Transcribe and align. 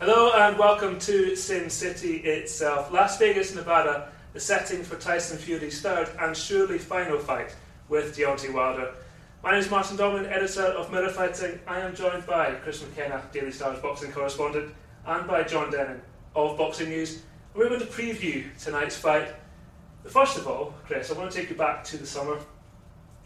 Hello 0.00 0.32
and 0.32 0.58
welcome 0.58 0.98
to 0.98 1.36
Sin 1.36 1.70
City 1.70 2.16
itself. 2.16 2.92
Las 2.92 3.16
Vegas, 3.16 3.54
Nevada, 3.54 4.08
the 4.32 4.40
setting 4.40 4.82
for 4.82 4.96
Tyson 4.96 5.38
Fury's 5.38 5.80
third 5.80 6.08
and 6.18 6.36
surely 6.36 6.78
final 6.78 7.16
fight 7.16 7.54
with 7.88 8.16
Deontay 8.16 8.52
Wilder. 8.52 8.92
My 9.44 9.52
name 9.52 9.60
is 9.60 9.70
Martin 9.70 9.96
Domin, 9.96 10.28
editor 10.28 10.64
of 10.64 10.90
Mirror 10.90 11.10
Fighting. 11.10 11.60
I 11.68 11.78
am 11.78 11.94
joined 11.94 12.26
by 12.26 12.54
Chris 12.56 12.82
McKenna, 12.82 13.22
Daily 13.32 13.52
Star's 13.52 13.78
boxing 13.78 14.10
correspondent, 14.10 14.74
and 15.06 15.28
by 15.28 15.44
John 15.44 15.70
Dennen 15.70 16.00
of 16.34 16.58
Boxing 16.58 16.88
News. 16.88 17.22
We're 17.54 17.68
going 17.68 17.78
to 17.78 17.86
preview 17.86 18.46
tonight's 18.60 18.96
fight. 18.96 19.28
But 20.02 20.10
first 20.10 20.36
of 20.36 20.48
all, 20.48 20.74
Chris, 20.86 21.12
I 21.12 21.14
want 21.16 21.30
to 21.30 21.38
take 21.38 21.50
you 21.50 21.56
back 21.56 21.84
to 21.84 21.98
the 21.98 22.06
summer. 22.06 22.40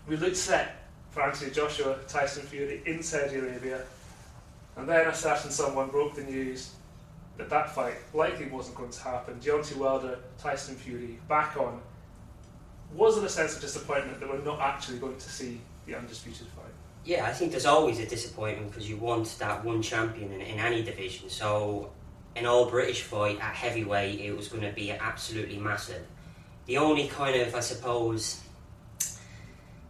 We 0.06 0.16
looked 0.16 0.36
set 0.36 0.76
for 1.12 1.22
Anthony 1.22 1.50
Joshua, 1.50 1.96
Tyson 2.06 2.42
Fury 2.42 2.82
in 2.84 3.02
Saudi 3.02 3.36
Arabia. 3.36 3.84
And 4.78 4.88
then 4.88 5.08
a 5.08 5.14
certain 5.14 5.50
someone 5.50 5.88
broke 5.88 6.14
the 6.14 6.22
news 6.22 6.70
that 7.36 7.50
that 7.50 7.74
fight 7.74 7.94
likely 8.14 8.46
wasn't 8.46 8.76
going 8.76 8.90
to 8.90 9.02
happen. 9.02 9.38
Deontay 9.40 9.76
Wilder, 9.76 10.18
Tyson 10.38 10.76
Fury, 10.76 11.18
back 11.28 11.56
on. 11.56 11.80
Was 12.94 13.18
it 13.18 13.24
a 13.24 13.28
sense 13.28 13.56
of 13.56 13.60
disappointment 13.60 14.20
that 14.20 14.28
we're 14.28 14.42
not 14.42 14.60
actually 14.60 14.98
going 14.98 15.16
to 15.16 15.28
see 15.28 15.60
the 15.86 15.96
undisputed 15.96 16.46
fight? 16.48 16.64
Yeah, 17.04 17.26
I 17.26 17.32
think 17.32 17.50
there's 17.50 17.66
always 17.66 17.98
a 17.98 18.06
disappointment 18.06 18.70
because 18.70 18.88
you 18.88 18.96
want 18.96 19.36
that 19.40 19.64
one 19.64 19.82
champion 19.82 20.32
in, 20.32 20.40
in 20.40 20.58
any 20.58 20.82
division. 20.82 21.28
So, 21.28 21.90
an 22.36 22.46
all 22.46 22.70
British 22.70 23.02
fight 23.02 23.38
at 23.40 23.54
heavyweight, 23.54 24.20
it 24.20 24.36
was 24.36 24.48
going 24.48 24.62
to 24.62 24.72
be 24.72 24.92
absolutely 24.92 25.58
massive. 25.58 26.06
The 26.66 26.78
only 26.78 27.08
kind 27.08 27.40
of, 27.40 27.54
I 27.54 27.60
suppose, 27.60 28.42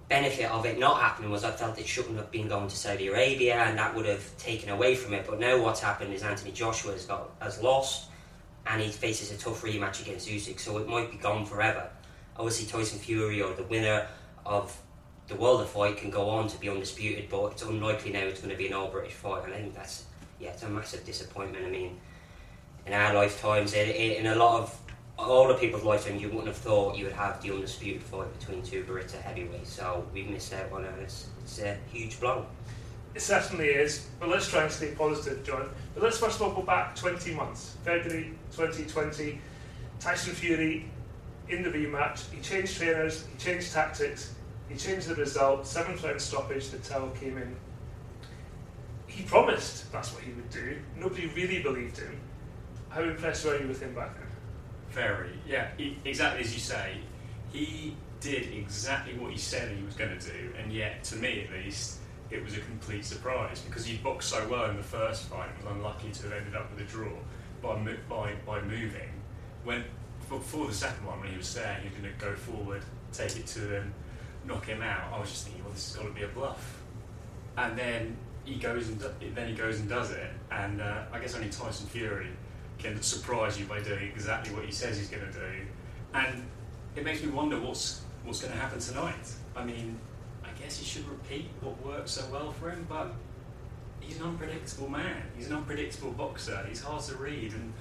benefit 0.08 0.50
of 0.50 0.64
it 0.64 0.78
not 0.78 1.00
happening 1.00 1.30
was 1.30 1.44
I 1.44 1.50
felt 1.50 1.78
it 1.78 1.86
shouldn't 1.86 2.16
have 2.16 2.30
been 2.30 2.48
going 2.48 2.68
to 2.68 2.76
Saudi 2.76 3.08
Arabia 3.08 3.56
and 3.56 3.78
that 3.78 3.94
would 3.94 4.06
have 4.06 4.36
taken 4.38 4.70
away 4.70 4.94
from 4.94 5.12
it. 5.12 5.26
But 5.28 5.38
now 5.38 5.62
what's 5.62 5.80
happened 5.80 6.14
is 6.14 6.22
Anthony 6.22 6.52
Joshua 6.52 6.92
has 6.92 7.04
got 7.04 7.30
has 7.40 7.62
lost 7.62 8.08
and 8.66 8.80
he 8.82 8.88
faces 8.88 9.32
a 9.32 9.38
tough 9.38 9.62
rematch 9.62 10.02
against 10.02 10.28
Usyk, 10.28 10.60
so 10.60 10.78
it 10.78 10.88
might 10.88 11.10
be 11.10 11.16
gone 11.16 11.44
forever. 11.44 11.88
Obviously, 12.36 12.66
Tyson 12.66 12.98
Fury 12.98 13.40
or 13.40 13.54
the 13.54 13.62
winner 13.64 14.06
of 14.44 14.76
the 15.26 15.34
Wilder 15.34 15.64
fight 15.64 15.96
can 15.96 16.10
go 16.10 16.28
on 16.28 16.48
to 16.48 16.58
be 16.58 16.68
undisputed, 16.68 17.28
but 17.28 17.52
it's 17.52 17.62
unlikely 17.62 18.12
now 18.12 18.20
it's 18.20 18.40
going 18.40 18.50
to 18.50 18.56
be 18.56 18.66
an 18.66 18.74
all 18.74 18.88
British 18.88 19.14
fight. 19.14 19.44
And 19.44 19.54
I 19.54 19.58
think 19.58 19.74
that's 19.74 20.04
yeah, 20.38 20.50
it's 20.50 20.62
a 20.62 20.68
massive 20.68 21.04
disappointment. 21.04 21.64
I 21.64 21.70
mean, 21.70 21.98
in 22.86 22.92
our 22.92 23.14
lifetimes, 23.14 23.74
it, 23.74 23.88
in 23.88 24.26
a 24.26 24.34
lot 24.34 24.60
of 24.60 24.80
all 25.18 25.48
the 25.48 25.54
people's 25.54 25.82
lifetime, 25.82 26.18
you 26.18 26.28
wouldn't 26.28 26.46
have 26.46 26.56
thought 26.56 26.96
you 26.96 27.04
would 27.04 27.14
have 27.14 27.42
the 27.42 27.52
undisputed 27.52 28.02
fight 28.02 28.38
between 28.38 28.62
two 28.62 28.84
Barita 28.84 29.20
heavyweights. 29.20 29.72
So 29.72 30.06
we've 30.12 30.28
missed 30.28 30.52
out 30.52 30.72
on 30.72 30.84
it. 30.84 30.94
It's, 31.00 31.26
it's 31.42 31.60
a 31.60 31.76
huge 31.90 32.20
blow. 32.20 32.46
It 33.14 33.22
certainly 33.22 33.66
is, 33.66 34.06
but 34.20 34.28
let's 34.28 34.48
try 34.48 34.62
and 34.62 34.70
stay 34.70 34.92
positive, 34.92 35.44
John. 35.44 35.68
But 35.94 36.04
let's 36.04 36.18
first 36.18 36.36
of 36.36 36.42
all 36.42 36.54
go 36.54 36.62
back 36.62 36.94
20 36.94 37.34
months, 37.34 37.76
February 37.84 38.32
2020. 38.52 39.40
Tyson 39.98 40.34
Fury 40.34 40.88
in 41.48 41.62
the 41.62 41.70
rematch, 41.70 42.30
he 42.30 42.40
changed 42.40 42.76
trainers, 42.76 43.26
he 43.26 43.38
changed 43.38 43.72
tactics, 43.72 44.34
he 44.68 44.76
changed 44.76 45.08
the 45.08 45.14
result. 45.16 45.66
Seventh 45.66 46.04
round 46.04 46.20
stoppage, 46.20 46.68
the 46.68 46.78
towel 46.78 47.10
came 47.10 47.38
in. 47.38 47.56
He 49.06 49.24
promised 49.24 49.90
that's 49.90 50.12
what 50.14 50.22
he 50.22 50.32
would 50.32 50.50
do. 50.50 50.76
Nobody 50.96 51.26
really 51.28 51.62
believed 51.62 51.98
him. 51.98 52.20
How 52.90 53.02
impressed 53.02 53.44
were 53.46 53.60
you 53.60 53.66
with 53.66 53.82
him 53.82 53.94
back 53.94 54.14
then? 54.16 54.27
Very, 54.90 55.30
yeah, 55.46 55.68
e- 55.78 55.96
exactly 56.04 56.42
as 56.42 56.52
you 56.54 56.60
say. 56.60 56.96
He 57.52 57.96
did 58.20 58.52
exactly 58.52 59.14
what 59.18 59.30
he 59.32 59.38
said 59.38 59.76
he 59.76 59.82
was 59.84 59.94
going 59.94 60.18
to 60.18 60.26
do, 60.26 60.52
and 60.60 60.72
yet, 60.72 61.04
to 61.04 61.16
me 61.16 61.44
at 61.46 61.64
least, 61.64 61.98
it 62.30 62.44
was 62.44 62.56
a 62.56 62.60
complete 62.60 63.04
surprise 63.04 63.60
because 63.60 63.86
he 63.86 63.96
boxed 63.98 64.28
so 64.30 64.46
well 64.48 64.68
in 64.70 64.76
the 64.76 64.82
first 64.82 65.24
fight 65.24 65.48
and 65.54 65.64
was 65.64 65.74
unlucky 65.74 66.10
to 66.10 66.22
have 66.24 66.32
ended 66.32 66.54
up 66.54 66.70
with 66.70 66.80
a 66.80 66.90
draw 66.90 67.10
by 67.62 67.74
by, 68.08 68.32
by 68.46 68.60
moving. 68.62 69.08
When 69.64 69.84
before 70.28 70.66
the 70.66 70.74
second 70.74 71.06
one, 71.06 71.20
when 71.20 71.30
he 71.30 71.36
was 71.36 71.46
saying 71.46 71.78
he 71.82 71.88
was 71.88 71.98
going 71.98 72.12
to 72.14 72.20
go 72.24 72.34
forward, 72.34 72.82
take 73.12 73.36
it 73.36 73.46
to 73.46 73.60
him, 73.76 73.94
knock 74.46 74.66
him 74.66 74.82
out, 74.82 75.12
I 75.12 75.18
was 75.18 75.30
just 75.30 75.44
thinking, 75.44 75.64
well, 75.64 75.72
this 75.72 75.88
has 75.94 75.96
got 76.02 76.08
to 76.08 76.14
be 76.14 76.22
a 76.22 76.28
bluff. 76.28 76.82
And 77.56 77.78
then 77.78 78.16
he 78.44 78.56
goes 78.56 78.88
and 78.88 78.98
do- 79.00 79.14
then 79.34 79.48
he 79.48 79.54
goes 79.54 79.80
and 79.80 79.88
does 79.88 80.10
it, 80.10 80.30
and 80.50 80.80
uh, 80.82 81.04
I 81.12 81.18
guess 81.18 81.34
only 81.34 81.48
Tyson 81.48 81.86
Fury 81.88 82.28
can 82.78 83.00
surprise 83.02 83.58
you 83.58 83.66
by 83.66 83.80
doing 83.80 84.08
exactly 84.08 84.54
what 84.54 84.64
he 84.64 84.72
says 84.72 84.98
he's 84.98 85.08
going 85.08 85.26
to 85.26 85.32
do, 85.32 85.66
and 86.14 86.44
it 86.96 87.04
makes 87.04 87.22
me 87.22 87.30
wonder 87.30 87.60
what's 87.60 88.02
what's 88.24 88.40
going 88.40 88.52
to 88.52 88.58
happen 88.58 88.78
tonight. 88.78 89.32
I 89.56 89.64
mean, 89.64 89.98
I 90.44 90.48
guess 90.60 90.78
he 90.78 90.84
should 90.84 91.08
repeat 91.08 91.48
what 91.60 91.84
worked 91.84 92.08
so 92.08 92.24
well 92.30 92.52
for 92.52 92.70
him, 92.70 92.86
but 92.88 93.12
he's 94.00 94.18
an 94.18 94.24
unpredictable 94.24 94.88
man. 94.88 95.22
He's 95.36 95.48
an 95.48 95.56
unpredictable 95.56 96.12
boxer. 96.12 96.64
He's 96.68 96.82
hard 96.82 97.02
to 97.04 97.16
read, 97.16 97.52
and 97.52 97.72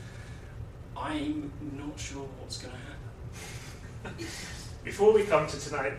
I'm 0.96 1.52
not 1.74 2.00
sure 2.00 2.28
what's 2.40 2.58
going 2.58 2.74
to 2.74 2.80
happen. 2.80 4.26
Before 4.84 5.14
we 5.14 5.24
come 5.24 5.48
to 5.48 5.60
tonight, 5.60 5.94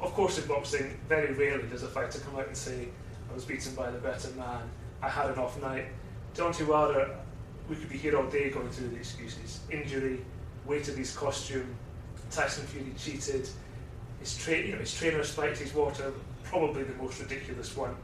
of 0.00 0.12
course, 0.14 0.38
in 0.38 0.46
boxing, 0.46 0.98
very 1.08 1.32
rarely 1.34 1.66
does 1.68 1.82
a 1.82 1.88
fighter 1.88 2.18
come 2.20 2.38
out 2.38 2.46
and 2.46 2.56
say, 2.56 2.88
I 3.30 3.34
was 3.34 3.44
beaten 3.44 3.74
by 3.74 3.90
the 3.90 3.98
better 3.98 4.30
man, 4.36 4.62
I 5.02 5.08
had 5.08 5.30
an 5.30 5.38
off 5.38 5.60
night. 5.60 5.86
Deontay 6.34 6.66
Wilder, 6.66 7.16
we 7.68 7.76
could 7.76 7.88
be 7.88 7.98
here 7.98 8.16
all 8.16 8.26
day 8.26 8.50
going 8.50 8.70
through 8.70 8.88
the 8.88 8.96
excuses. 8.96 9.60
Injury, 9.70 10.20
weight 10.66 10.88
of 10.88 10.96
his 10.96 11.14
costume, 11.14 11.74
Tyson 12.30 12.66
Fury 12.66 12.92
cheated, 12.98 13.48
his, 14.20 14.36
tra- 14.36 14.58
you 14.58 14.72
know, 14.72 14.78
his 14.78 14.94
trainer 14.94 15.22
spiked 15.24 15.58
his 15.58 15.74
water, 15.74 16.12
probably 16.44 16.84
the 16.84 16.94
most 16.94 17.20
ridiculous 17.20 17.76
one. 17.76 17.94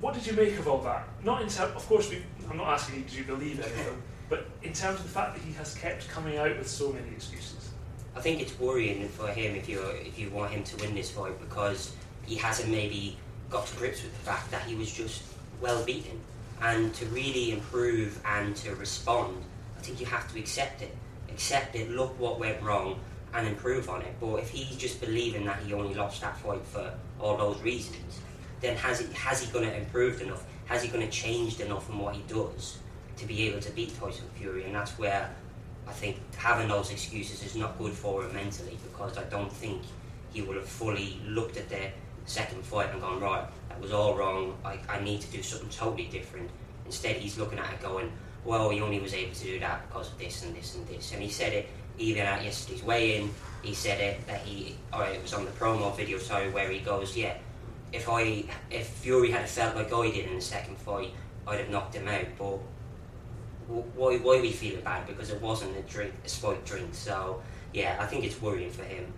What 0.00 0.14
did 0.14 0.26
you 0.26 0.32
make 0.34 0.58
of 0.58 0.68
all 0.68 0.78
that? 0.82 1.08
Not 1.24 1.42
in 1.42 1.48
terms, 1.48 1.74
of 1.74 1.86
course, 1.86 2.10
we, 2.10 2.22
I'm 2.50 2.56
not 2.56 2.68
asking 2.68 2.96
you, 2.96 3.02
did 3.02 3.14
you 3.14 3.24
believe 3.24 3.60
anything, 3.60 4.02
but 4.28 4.46
in 4.62 4.72
terms 4.72 5.00
of 5.00 5.04
the 5.04 5.10
fact 5.10 5.34
that 5.36 5.44
he 5.44 5.52
has 5.54 5.74
kept 5.74 6.08
coming 6.08 6.38
out 6.38 6.56
with 6.56 6.68
so 6.68 6.92
many 6.92 7.08
excuses. 7.08 7.70
I 8.14 8.20
think 8.20 8.40
it's 8.40 8.58
worrying 8.58 9.08
for 9.08 9.28
him 9.28 9.54
if 9.54 9.68
you 9.68 9.80
if 9.80 10.18
you 10.18 10.30
want 10.30 10.50
him 10.50 10.64
to 10.64 10.76
win 10.78 10.94
this 10.94 11.10
fight 11.10 11.38
because 11.40 11.92
he 12.26 12.34
hasn't 12.34 12.68
maybe 12.68 13.16
got 13.48 13.66
to 13.66 13.76
grips 13.76 14.02
with 14.02 14.12
the 14.12 14.20
fact 14.20 14.50
that 14.50 14.62
he 14.62 14.74
was 14.74 14.92
just 14.92 15.22
well 15.60 15.84
beaten, 15.84 16.20
and 16.62 16.94
to 16.94 17.06
really 17.06 17.52
improve 17.52 18.20
and 18.24 18.54
to 18.56 18.74
respond, 18.74 19.36
I 19.76 19.80
think 19.80 20.00
you 20.00 20.06
have 20.06 20.30
to 20.32 20.38
accept 20.38 20.82
it, 20.82 20.94
accept 21.30 21.76
it, 21.76 21.90
look 21.90 22.18
what 22.18 22.38
went 22.38 22.62
wrong, 22.62 23.00
and 23.34 23.46
improve 23.46 23.88
on 23.88 24.02
it. 24.02 24.14
But 24.20 24.36
if 24.36 24.50
he's 24.50 24.76
just 24.76 25.00
believing 25.00 25.44
that 25.46 25.60
he 25.60 25.72
only 25.72 25.94
lost 25.94 26.20
that 26.22 26.36
fight 26.38 26.64
for 26.64 26.92
all 27.20 27.36
those 27.36 27.60
reasons, 27.62 28.20
then 28.60 28.76
has 28.76 29.00
he 29.00 29.12
has 29.14 29.42
he 29.42 29.52
going 29.52 29.68
to 29.68 29.76
improve 29.76 30.20
enough? 30.20 30.44
Has 30.66 30.82
he 30.82 30.88
going 30.88 31.04
to 31.04 31.12
change 31.12 31.60
enough 31.60 31.88
in 31.88 31.98
what 31.98 32.14
he 32.14 32.22
does 32.22 32.78
to 33.16 33.26
be 33.26 33.48
able 33.48 33.60
to 33.60 33.70
beat 33.70 33.98
Tyson 33.98 34.26
Fury? 34.34 34.64
And 34.64 34.74
that's 34.74 34.98
where 34.98 35.30
I 35.86 35.92
think 35.92 36.18
having 36.36 36.68
those 36.68 36.90
excuses 36.90 37.42
is 37.44 37.56
not 37.56 37.78
good 37.78 37.92
for 37.92 38.24
him 38.24 38.34
mentally 38.34 38.78
because 38.82 39.16
I 39.16 39.24
don't 39.24 39.52
think 39.52 39.82
he 40.32 40.42
would 40.42 40.56
have 40.56 40.68
fully 40.68 41.20
looked 41.26 41.56
at 41.56 41.68
the 41.68 41.90
second 42.26 42.62
fight 42.64 42.90
and 42.90 43.00
gone, 43.00 43.20
right, 43.20 43.44
was 43.80 43.92
all 43.92 44.16
wrong, 44.16 44.56
I, 44.64 44.78
I 44.88 45.00
need 45.00 45.20
to 45.20 45.30
do 45.30 45.42
something 45.42 45.68
totally 45.70 46.06
different. 46.06 46.50
Instead, 46.86 47.16
he's 47.16 47.38
looking 47.38 47.58
at 47.58 47.72
it 47.72 47.82
going, 47.82 48.12
well, 48.44 48.70
he 48.70 48.80
only 48.80 49.00
was 49.00 49.14
able 49.14 49.34
to 49.34 49.44
do 49.44 49.60
that 49.60 49.88
because 49.88 50.10
of 50.10 50.18
this 50.18 50.44
and 50.44 50.54
this 50.54 50.74
and 50.74 50.86
this. 50.86 51.12
And 51.12 51.22
he 51.22 51.28
said 51.28 51.52
it 51.52 51.68
even 51.98 52.22
at 52.22 52.44
yesterday's 52.44 52.82
weigh 52.82 53.16
in, 53.16 53.30
he 53.62 53.74
said 53.74 54.00
it 54.00 54.26
that 54.26 54.40
he, 54.40 54.76
or 54.92 55.04
it 55.04 55.20
was 55.20 55.34
on 55.34 55.44
the 55.44 55.50
promo 55.52 55.94
video, 55.96 56.18
sorry, 56.18 56.50
where 56.50 56.70
he 56.70 56.78
goes, 56.78 57.16
yeah, 57.16 57.34
if 57.92 58.08
I, 58.08 58.44
if 58.70 58.86
Fury 58.86 59.30
had 59.30 59.48
felt 59.48 59.74
like 59.74 59.92
I 59.92 60.10
did 60.10 60.26
in 60.26 60.36
the 60.36 60.40
second 60.40 60.78
fight, 60.78 61.10
I'd 61.46 61.58
have 61.58 61.70
knocked 61.70 61.94
him 61.94 62.06
out, 62.06 62.26
but 62.38 62.58
why 63.68 64.16
why 64.16 64.40
we 64.40 64.50
feeling 64.50 64.82
bad 64.82 65.06
because 65.06 65.30
it 65.30 65.40
wasn't 65.42 65.76
a 65.76 65.82
drink 65.82 66.14
a 66.24 66.28
spiked 66.28 66.66
drink 66.66 66.88
so 66.92 67.42
yeah 67.74 67.96
I 68.00 68.06
think 68.06 68.24
it's 68.24 68.40
worrying 68.40 68.70
for 68.70 68.84
him 68.84 69.12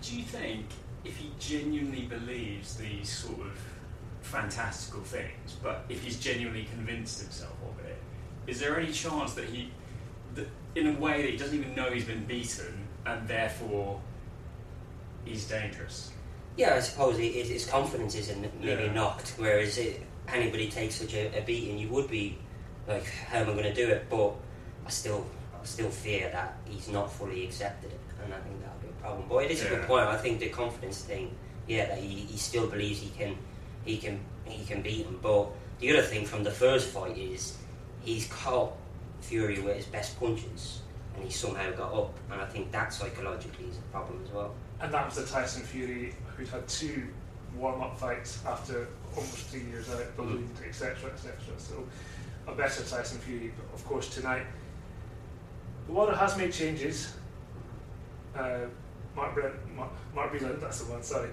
Do 0.00 0.16
you 0.16 0.22
think 0.22 0.66
if 1.04 1.16
he 1.16 1.30
genuinely 1.38 2.02
believes 2.02 2.76
these 2.76 3.10
sort 3.10 3.40
of 3.40 3.58
fantastical 4.32 5.02
things, 5.02 5.56
but 5.62 5.84
if 5.90 6.02
he's 6.02 6.18
genuinely 6.18 6.64
convinced 6.74 7.20
himself 7.20 7.52
of 7.68 7.84
it, 7.84 7.96
is 8.46 8.58
there 8.58 8.78
any 8.80 8.90
chance 8.90 9.34
that 9.34 9.44
he, 9.44 9.70
that 10.34 10.48
in 10.74 10.86
a 10.86 10.98
way 10.98 11.20
that 11.22 11.30
he 11.30 11.36
doesn't 11.36 11.58
even 11.58 11.74
know 11.74 11.90
he's 11.90 12.06
been 12.06 12.24
beaten 12.24 12.88
and 13.04 13.28
therefore 13.28 14.00
he's 15.24 15.46
dangerous? 15.48 16.10
yeah 16.56 16.74
I 16.74 16.80
suppose 16.80 17.18
it, 17.18 17.32
his 17.46 17.64
confidence 17.66 18.14
isn't 18.14 18.42
maybe 18.60 18.84
Yeah. 18.84 18.92
knocked 18.92 19.34
whereas 19.38 19.78
it, 19.78 20.02
anybody 20.28 20.70
takes 20.70 20.96
such 20.96 21.14
a, 21.14 21.38
a 21.38 21.42
beating 21.42 21.78
you 21.78 21.88
would 21.88 22.10
be 22.10 22.36
like 22.86 23.06
how 23.06 23.38
am 23.38 23.48
I 23.48 23.52
going 23.52 23.64
to 23.64 23.72
do 23.74 23.88
it 23.88 24.06
but 24.10 24.34
I 24.86 24.90
still 24.90 25.26
I 25.54 25.64
still 25.64 25.88
fear 25.88 26.28
that 26.30 26.58
he's 26.68 26.88
not 26.88 27.10
fully 27.10 27.44
accepted 27.46 27.90
it 27.92 28.00
and 28.22 28.34
I 28.34 28.38
think 28.40 28.60
that'll 28.60 28.80
be 28.80 28.88
a 28.88 29.00
problem 29.02 29.24
but 29.30 29.44
it 29.46 29.50
is 29.52 29.64
a 29.64 29.68
good 29.70 29.82
point 29.84 30.06
I 30.06 30.18
think 30.18 30.40
the 30.40 30.50
confidence 30.50 31.00
thing 31.00 31.34
yeah 31.66 31.86
that 31.86 31.98
he, 31.98 32.08
he 32.32 32.36
still 32.36 32.66
believes 32.66 33.00
he 33.00 33.08
can 33.16 33.34
he 33.84 33.96
can 33.96 34.20
he 34.44 34.64
can 34.64 34.82
beat 34.82 35.06
him 35.06 35.18
but 35.22 35.48
the 35.80 35.90
other 35.92 36.02
thing 36.02 36.24
from 36.24 36.42
the 36.42 36.50
first 36.50 36.88
fight 36.88 37.16
is 37.16 37.58
he's 38.02 38.26
caught 38.26 38.72
Fury 39.20 39.60
with 39.60 39.76
his 39.76 39.86
best 39.86 40.18
punches 40.18 40.80
and 41.14 41.24
he 41.24 41.30
somehow 41.30 41.70
got 41.72 41.92
up 41.92 42.18
and 42.30 42.40
I 42.40 42.46
think 42.46 42.72
that 42.72 42.92
psychologically 42.92 43.66
is 43.66 43.78
a 43.78 43.82
problem 43.92 44.20
as 44.24 44.30
well 44.32 44.54
And 44.80 44.92
that 44.92 45.06
was 45.06 45.16
the 45.16 45.26
Tyson 45.26 45.62
Fury 45.62 46.14
who'd 46.36 46.48
had 46.48 46.66
two 46.66 47.08
warm 47.56 47.80
up 47.82 47.98
fights 47.98 48.40
after 48.46 48.88
almost 49.14 49.48
three 49.48 49.64
years 49.64 49.90
out, 49.90 50.16
ballooned, 50.16 50.56
etc., 50.66 51.10
etc. 51.12 51.34
So 51.58 51.84
a 52.46 52.54
better 52.54 52.82
Tyson 52.82 53.18
Fury, 53.18 53.52
but 53.56 53.74
of 53.74 53.84
course 53.84 54.12
tonight. 54.14 54.46
The 55.86 55.92
Wilder 55.92 56.16
has 56.16 56.36
made 56.36 56.52
changes. 56.52 57.14
Uh, 58.36 58.60
Mark, 59.14 59.34
Brent, 59.34 59.54
Mark, 59.76 59.90
Mark 60.14 60.32
Breland, 60.32 60.60
that's 60.60 60.80
the 60.80 60.90
one, 60.90 61.02
sorry, 61.02 61.28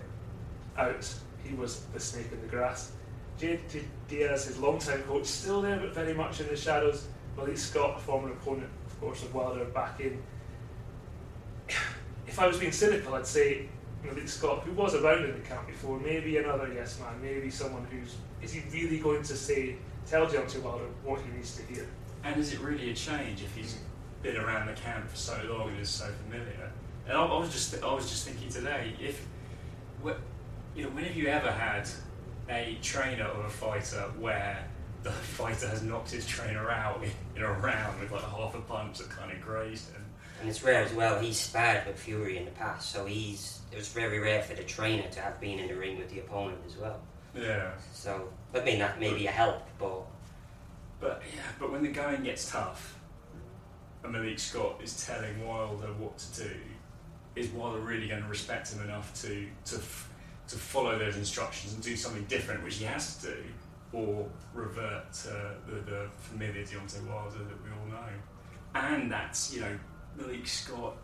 out. 0.78 1.14
He 1.44 1.56
was 1.56 1.82
the 1.94 2.00
snake 2.00 2.32
in 2.32 2.42
the 2.42 2.48
grass. 2.48 2.92
Jay 3.38 3.60
Deas, 4.08 4.46
his 4.46 4.58
longtime 4.58 5.02
coach, 5.04 5.26
still 5.26 5.62
there 5.62 5.80
but 5.80 5.94
very 5.94 6.14
much 6.14 6.42
in 6.42 6.48
the 6.48 6.58
shadows. 6.58 7.08
Malik 7.38 7.58
Scott, 7.58 7.98
a 7.98 8.00
former 8.02 8.32
opponent, 8.32 8.70
of 8.86 9.00
course, 9.00 9.24
of 9.24 9.34
Wilder, 9.34 9.66
back 9.66 10.00
in. 10.00 10.22
If 12.28 12.38
I 12.38 12.48
was 12.48 12.58
being 12.58 12.72
cynical, 12.72 13.16
I'd 13.16 13.26
say 13.26 13.70
Malik 14.04 14.28
Scott, 14.28 14.64
who 14.64 14.74
was 14.74 14.94
around 14.96 15.26
in 15.26 15.34
the 15.34 15.48
camp 15.48 15.68
before, 15.68 16.00
maybe 16.00 16.38
another 16.38 16.72
yes 16.74 17.00
man, 17.00 17.22
maybe 17.22 17.50
someone 17.50 17.88
who's 17.90 18.16
is 18.42 18.54
he 18.54 18.62
really 18.72 19.00
going 19.00 19.24
to 19.24 19.36
say 19.36 19.76
tell 20.06 20.26
Deontay 20.26 20.62
Wilder 20.62 20.86
what 21.04 21.22
he 21.22 21.32
needs 21.32 21.56
to 21.58 21.64
hear? 21.64 21.88
And 22.24 22.40
is 22.40 22.54
it 22.54 22.60
really 22.60 22.92
a 22.92 22.94
change 22.94 23.44
if 23.44 23.56
he's 23.56 23.80
been 24.22 24.38
around 24.38 24.68
the 24.68 24.74
camp 24.74 25.10
for 25.10 25.16
so 25.16 25.40
long 25.50 25.70
and 25.70 25.80
is 25.80 25.90
so 25.90 26.10
familiar? 26.26 26.72
And 27.08 27.18
I, 27.18 27.26
I 27.26 27.40
was 27.40 27.52
just 27.52 27.82
I 27.84 27.94
was 27.94 28.10
just 28.10 28.28
thinking 28.28 28.50
today, 28.50 28.94
if 29.02 29.26
you 30.80 30.86
know, 30.86 30.92
when 30.92 31.04
have 31.04 31.16
you 31.16 31.28
ever 31.28 31.52
had 31.52 31.90
a 32.50 32.78
trainer 32.82 33.26
or 33.26 33.46
a 33.46 33.50
fighter 33.50 34.12
where 34.18 34.66
the 35.04 35.12
fighter 35.38 35.68
has 35.68 35.84
knocked 35.84 36.12
his 36.12 36.26
trainer 36.26 36.72
out 36.72 37.04
in 37.36 37.42
a 37.42 37.52
round 37.52 38.00
with 38.00 38.12
like 38.12 38.24
half 38.24 38.56
a 38.56 38.62
punch 38.62 39.00
that 39.00 39.10
kind 39.10 39.32
of 39.32 39.42
grazed 39.42 39.92
him? 39.92 40.06
And 40.40 40.48
it's 40.48 40.64
rare 40.64 40.82
as 40.82 40.94
well. 40.94 41.20
He's 41.20 41.38
sparred 41.38 41.86
with 41.86 42.00
Fury 42.00 42.38
in 42.38 42.46
the 42.46 42.52
past, 42.52 42.94
so 42.94 43.06
he's 43.06 43.60
it 43.74 43.76
was 43.76 43.90
very 43.90 44.20
rare 44.20 44.42
for 44.42 44.56
the 44.56 44.64
trainer 44.64 45.08
to 45.10 45.20
have 45.20 45.40
been 45.42 45.60
in 45.60 45.68
the 45.68 45.76
ring 45.76 45.98
with 45.98 46.10
the 46.10 46.20
opponent 46.20 46.60
as 46.66 46.78
well. 46.78 47.02
Yeah. 47.36 47.72
So 47.94 48.30
I 48.56 48.62
mean 48.62 48.80
that 48.80 49.02
may 49.02 49.14
be 49.14 49.28
a 49.28 49.32
help, 49.32 49.68
but 49.78 50.04
but 51.02 51.22
yeah, 51.36 51.42
but 51.60 51.74
when 51.74 51.84
the 51.84 51.90
going 51.90 52.24
gets 52.24 52.50
tough, 52.50 52.98
and 54.02 54.14
Malik 54.14 54.40
Scott 54.40 54.80
is 54.82 55.06
telling 55.06 55.46
Wilder 55.46 55.88
what 55.98 56.18
to 56.20 56.44
do, 56.44 56.56
is 57.36 57.50
Wilder 57.50 57.80
really 57.80 58.08
going 58.08 58.24
to 58.24 58.30
respect 58.30 58.72
him 58.72 58.82
enough 58.86 59.14
to 59.24 59.46
to 59.66 59.82
to 60.50 60.56
follow 60.58 60.98
those 60.98 61.16
instructions 61.16 61.74
and 61.74 61.84
do 61.84 61.96
something 61.96 62.24
different, 62.26 62.64
which 62.64 62.78
he 62.78 62.86
has 62.86 63.18
to 63.18 63.28
do, 63.28 63.38
or 63.94 64.28
revert 64.54 65.12
to 65.14 65.56
the, 65.68 65.76
the 65.82 66.08
familiar 66.18 66.64
Deontay 66.64 67.08
Wilder 67.08 67.38
that 67.38 67.64
we 67.64 67.70
all 67.70 67.88
know? 67.88 68.10
And 68.76 69.12
that's 69.12 69.54
you 69.54 69.62
know 69.62 69.80
Malik 70.18 70.48
Scott. 70.48 70.98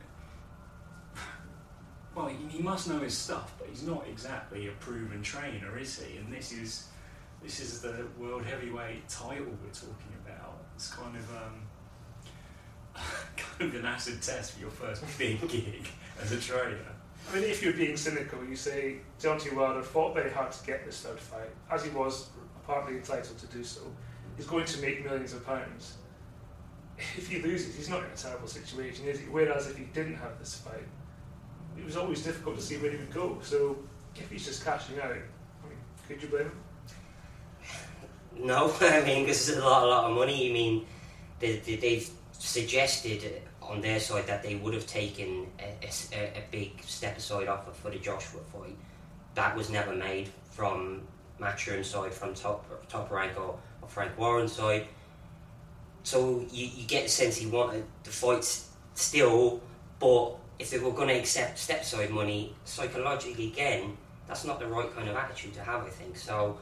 Well, 2.15 2.27
he, 2.27 2.61
must 2.61 2.87
know 2.87 2.99
his 2.99 3.17
stuff, 3.17 3.53
but 3.59 3.67
he's 3.67 3.83
not 3.83 4.05
exactly 4.07 4.69
a 4.69 4.71
proven 4.71 5.21
trainer, 5.21 5.77
is 5.77 5.99
he? 5.99 6.17
And 6.17 6.31
this 6.31 6.53
is 6.53 6.87
this 7.43 7.59
is 7.59 7.81
the 7.81 8.07
world 8.17 8.45
heavyweight 8.45 9.09
title 9.09 9.45
we're 9.63 9.71
talking 9.71 10.15
about. 10.25 10.63
It's 10.75 10.89
kind 10.91 11.15
of 11.15 11.29
um, 11.35 11.61
kind 13.35 13.73
of 13.73 13.79
an 13.79 13.85
acid 13.85 14.21
test 14.21 14.53
for 14.53 14.61
your 14.61 14.69
first 14.69 15.03
big 15.17 15.41
gig 15.49 15.87
as 16.21 16.31
a 16.31 16.39
trainer. 16.39 16.94
I 17.29 17.35
mean, 17.35 17.43
if 17.43 17.63
you're 17.63 17.73
being 17.73 17.97
cynical, 17.97 18.43
you 18.45 18.55
say 18.55 18.97
Deontay 19.19 19.55
Wilder 19.55 19.81
fought 19.81 20.13
very 20.13 20.31
hard 20.31 20.51
to 20.51 20.65
get 20.65 20.85
this 20.85 21.01
third 21.01 21.19
fight, 21.19 21.49
as 21.71 21.83
he 21.83 21.89
was 21.89 22.29
partly 22.65 22.95
entitled 22.95 23.37
to 23.37 23.47
do 23.47 23.63
so. 23.63 23.81
He's 24.37 24.45
going 24.45 24.65
to 24.65 24.81
make 24.81 25.03
millions 25.03 25.33
of 25.33 25.45
pounds. 25.45 25.97
If 26.97 27.29
he 27.29 27.41
loses, 27.41 27.75
he's 27.75 27.89
not 27.89 27.99
in 27.99 28.05
a 28.05 28.15
terrible 28.15 28.47
situation, 28.47 29.05
is 29.05 29.19
he? 29.19 29.25
Whereas 29.25 29.67
if 29.67 29.77
he 29.77 29.85
didn't 29.85 30.15
have 30.15 30.39
this 30.39 30.55
fight, 30.59 30.87
it 31.77 31.83
was 31.83 31.97
always 31.97 32.23
difficult 32.23 32.55
to 32.57 32.61
see 32.61 32.77
where 32.77 32.91
he 32.91 32.97
would 32.97 33.13
go. 33.13 33.37
So 33.41 33.77
if 34.15 34.29
he's 34.29 34.45
just 34.45 34.63
cashing 34.63 34.99
out, 34.99 35.11
I 35.11 35.67
mean, 35.67 35.77
could 36.07 36.21
you 36.21 36.29
blame 36.29 36.43
him? 36.43 36.51
No, 38.37 38.73
I 38.81 39.03
mean, 39.03 39.23
because 39.23 39.49
it's 39.49 39.57
a 39.57 39.61
lot, 39.61 39.83
a 39.83 39.87
lot 39.87 40.11
of 40.11 40.15
money. 40.15 40.49
I 40.49 40.53
mean, 40.53 40.85
they, 41.39 41.57
they, 41.57 41.75
they've 41.75 42.09
suggested 42.31 43.41
on 43.69 43.81
their 43.81 43.99
side 43.99 44.27
that 44.27 44.43
they 44.43 44.55
would 44.55 44.73
have 44.73 44.87
taken 44.87 45.47
a, 45.59 45.87
a, 46.13 46.37
a, 46.37 46.43
big 46.51 46.81
step 46.83 47.17
aside 47.17 47.47
offer 47.47 47.71
for 47.71 47.89
the 47.89 47.97
Joshua 47.97 48.41
fight. 48.53 48.75
That 49.33 49.55
was 49.55 49.69
never 49.69 49.93
made 49.93 50.29
from 50.51 51.01
Matchroom 51.39 51.83
side, 51.83 52.13
from 52.13 52.33
top 52.33 52.65
top 52.87 53.11
rank 53.11 53.37
or, 53.37 53.57
or 53.81 53.87
Frank 53.87 54.17
Warren's 54.17 54.53
side. 54.53 54.87
So 56.03 56.45
you, 56.51 56.67
you 56.67 56.87
get 56.87 57.03
the 57.03 57.09
sense 57.09 57.37
he 57.37 57.47
wanted 57.47 57.83
the 58.03 58.11
fight 58.11 58.43
still, 58.93 59.61
but 59.99 60.35
if 60.59 60.69
they 60.69 60.79
were 60.79 60.91
going 60.91 61.09
to 61.09 61.15
accept 61.15 61.57
step 61.57 61.83
side 61.83 62.09
money, 62.09 62.55
psychologically 62.63 63.47
again, 63.47 63.97
that's 64.27 64.45
not 64.45 64.59
the 64.59 64.67
right 64.67 64.93
kind 64.95 65.09
of 65.09 65.15
attitude 65.15 65.53
to 65.55 65.61
have, 65.61 65.83
I 65.83 65.89
think. 65.89 66.17
So 66.17 66.57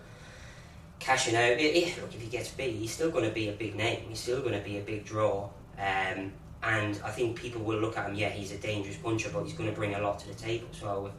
cashing 0.99 1.35
out, 1.35 1.59
if, 1.59 2.01
look, 2.01 2.13
if 2.13 2.21
he 2.21 2.27
gets 2.27 2.49
big, 2.51 2.75
he's 2.75 2.91
still 2.91 3.11
going 3.11 3.25
to 3.25 3.33
be 3.33 3.49
a 3.49 3.51
big 3.51 3.75
name. 3.75 4.05
He's 4.09 4.19
still 4.19 4.41
going 4.41 4.53
to 4.53 4.61
be 4.61 4.77
a 4.77 4.81
big 4.81 5.05
draw. 5.05 5.49
Um, 5.77 6.31
and 6.63 6.99
I 7.03 7.09
think 7.09 7.37
people 7.37 7.61
will 7.61 7.79
look 7.79 7.97
at 7.97 8.07
him, 8.07 8.15
yeah, 8.15 8.29
he's 8.29 8.51
a 8.51 8.57
dangerous 8.57 8.95
puncher, 8.97 9.29
but 9.33 9.43
he's 9.43 9.53
going 9.53 9.69
to 9.69 9.75
bring 9.75 9.95
a 9.95 9.99
lot 9.99 10.19
to 10.19 10.27
the 10.27 10.33
table. 10.33 10.67
So 10.71 11.11